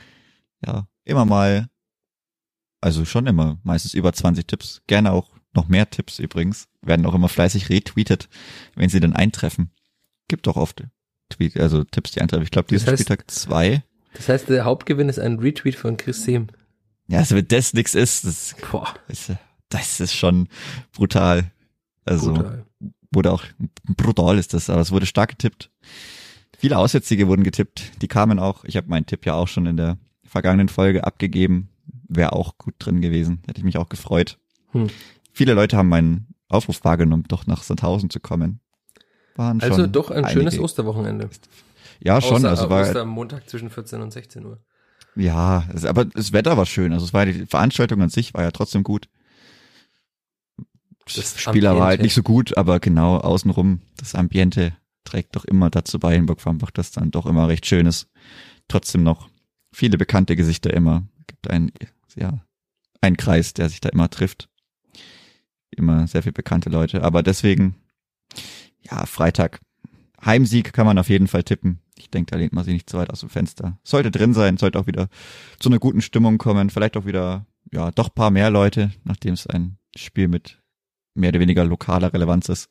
[0.65, 1.69] ja, immer mal,
[2.81, 4.83] also schon immer, meistens über 20 Tipps.
[4.87, 6.69] Gerne auch noch mehr Tipps übrigens.
[6.83, 8.29] Werden auch immer fleißig retweetet,
[8.75, 9.71] wenn sie dann eintreffen.
[10.29, 10.85] Gibt auch oft
[11.31, 12.45] Tweet, also Tipps, die eintreffen.
[12.45, 13.83] Ich glaube, diesen Das heißt- Spieltag zwei.
[14.15, 16.49] Das heißt, der Hauptgewinn ist ein Retweet von Chris Sehm.
[17.09, 19.33] Ja, also wenn das nix ist, das, Boah, ist,
[19.69, 20.49] das ist schon
[20.93, 21.51] brutal.
[22.05, 22.65] Also, brutal.
[23.13, 23.45] wurde auch
[23.85, 25.71] brutal ist das, aber es wurde stark getippt.
[26.57, 28.65] Viele Auswärtssiege wurden getippt, die kamen auch.
[28.65, 31.69] Ich habe meinen Tipp ja auch schon in der vergangenen Folge abgegeben.
[32.09, 34.39] Wäre auch gut drin gewesen, hätte ich mich auch gefreut.
[34.73, 34.89] Hm.
[35.39, 38.59] Viele Leute haben meinen Aufruf wahrgenommen, doch nach Sandhausen zu kommen.
[39.37, 40.33] Waren Also doch ein einige.
[40.33, 41.31] schönes Osterwochenende.
[42.01, 44.59] Ja, schon, Außer, also war Ostermontag zwischen 14 und 16 Uhr.
[45.15, 46.93] Ja, es, aber das Wetter war schön.
[46.93, 49.09] Also es war die Veranstaltung an sich war ja trotzdem gut.
[51.15, 55.71] Das Spieler war halt nicht so gut, aber genau außenrum das Ambiente trägt doch immer
[55.71, 58.09] dazu bei in Burgfambach, dass dann doch immer recht schön ist.
[58.67, 59.29] Trotzdem noch
[59.73, 61.05] viele bekannte Gesichter immer.
[61.29, 61.71] Gibt ein
[62.17, 62.45] ja
[63.01, 64.49] ein Kreis, der sich da immer trifft.
[65.71, 67.77] Immer sehr viel bekannte Leute, aber deswegen
[68.83, 69.61] ja Freitag
[70.25, 71.81] Heimsieg kann man auf jeden Fall tippen.
[71.97, 73.79] Ich denke, da lehnt man sich nicht zu weit aus dem Fenster.
[73.85, 75.09] Sollte drin sein, sollte auch wieder
[75.59, 76.71] zu einer guten Stimmung kommen.
[76.71, 80.61] Vielleicht auch wieder, ja, doch paar mehr Leute, nachdem es ein Spiel mit
[81.15, 82.69] mehr oder weniger lokaler Relevanz ist.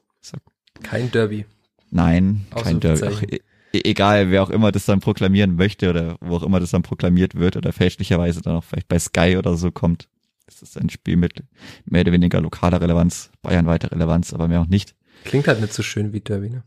[0.84, 1.46] Kein Derby.
[1.90, 3.08] Nein, kein Derby.
[3.08, 3.40] Ach, e
[3.72, 7.36] egal, wer auch immer das dann proklamieren möchte oder wo auch immer das dann proklamiert
[7.36, 10.10] wird oder fälschlicherweise dann auch vielleicht bei Sky oder so kommt.
[10.48, 11.44] Das ist ein Spiel mit
[11.86, 14.96] mehr oder weniger lokaler Relevanz, Bayern weiter Relevanz, aber mehr auch nicht.
[15.24, 16.64] Klingt halt nicht so schön wie Derby, ne?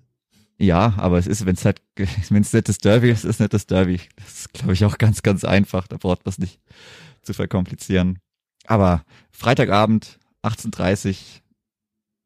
[0.59, 3.55] Ja, aber es ist, wenn es halt, wenn es nicht das Derby ist, ist nicht
[3.55, 3.99] das Derby.
[4.16, 5.89] Das ist, glaube ich, auch ganz, ganz einfach.
[5.89, 6.61] Da braucht man es nicht
[7.22, 8.18] zu verkomplizieren.
[8.66, 9.03] Aber
[9.33, 11.41] Freitagabend, 18.30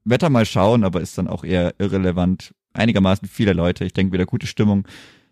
[0.05, 2.53] Wetter mal schauen, aber ist dann auch eher irrelevant.
[2.73, 3.85] Einigermaßen viele Leute.
[3.85, 4.87] Ich denke wieder gute Stimmung.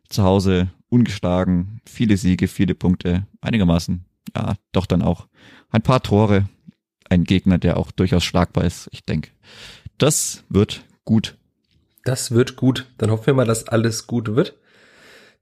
[0.09, 3.27] Zu Hause ungeschlagen, viele Siege, viele Punkte.
[3.41, 4.05] Einigermaßen,
[4.37, 5.27] ja, doch dann auch
[5.71, 6.49] ein paar Tore.
[7.09, 8.89] Ein Gegner, der auch durchaus schlagbar ist.
[8.93, 9.31] Ich denke,
[9.99, 11.37] das wird gut
[12.05, 12.87] das wird gut.
[12.99, 14.55] Dann hoffen wir mal, dass alles gut wird.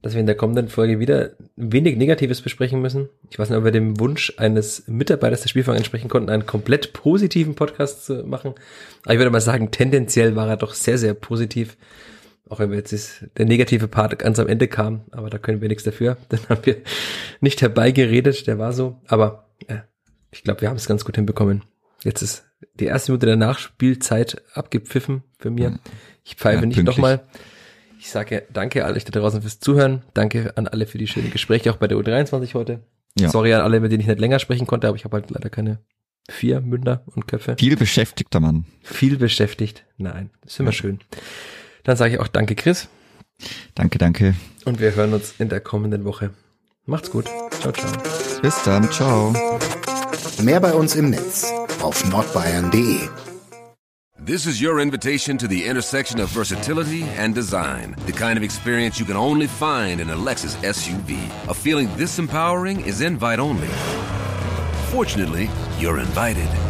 [0.02, 3.10] Dass wir in der kommenden Folge wieder wenig Negatives besprechen müssen.
[3.30, 6.94] Ich weiß nicht, ob wir dem Wunsch eines Mitarbeiters der Spielfang entsprechen konnten, einen komplett
[6.94, 8.54] positiven Podcast zu machen.
[9.04, 11.76] Aber ich würde mal sagen, tendenziell war er doch sehr, sehr positiv.
[12.50, 15.60] Auch wenn wir jetzt ist, der negative Part ganz am Ende kam, aber da können
[15.60, 16.16] wir nichts dafür.
[16.28, 16.76] Dann haben wir
[17.40, 19.00] nicht herbeigeredet, der war so.
[19.06, 19.78] Aber äh,
[20.32, 21.62] ich glaube, wir haben es ganz gut hinbekommen.
[22.02, 22.44] Jetzt ist
[22.74, 25.78] die erste Minute der Nachspielzeit abgepfiffen für mir.
[26.24, 27.20] Ich pfeife ja, nicht nochmal.
[28.00, 30.02] Ich sage danke an euch da draußen fürs Zuhören.
[30.12, 32.80] Danke an alle für die schönen Gespräche, auch bei der U23 heute.
[33.18, 33.28] Ja.
[33.28, 35.50] Sorry an alle, mit denen ich nicht länger sprechen konnte, aber ich habe halt leider
[35.50, 35.78] keine
[36.28, 37.56] vier Münder und Köpfe.
[37.58, 38.64] Viel beschäftigter Mann.
[38.82, 39.84] Viel beschäftigt.
[39.98, 40.76] Nein, das ist immer ja.
[40.76, 41.00] schön.
[41.84, 42.88] Dann sage ich auch danke, Chris.
[43.74, 44.34] Danke, danke.
[44.64, 46.30] Und wir hören uns in der kommenden Woche.
[46.86, 47.26] Macht's gut.
[47.60, 47.92] Ciao, ciao.
[48.42, 48.90] Bis dann.
[48.90, 49.32] Ciao.
[50.42, 51.52] Mehr bei uns im Netz
[51.82, 53.08] auf nordbayern.de.
[54.22, 57.96] This is your invitation to the intersection of versatility and design.
[58.06, 61.16] The kind of experience you can only find in a Lexus SUV.
[61.48, 63.68] A feeling this empowering is invite only.
[64.90, 66.69] Fortunately, you're invited.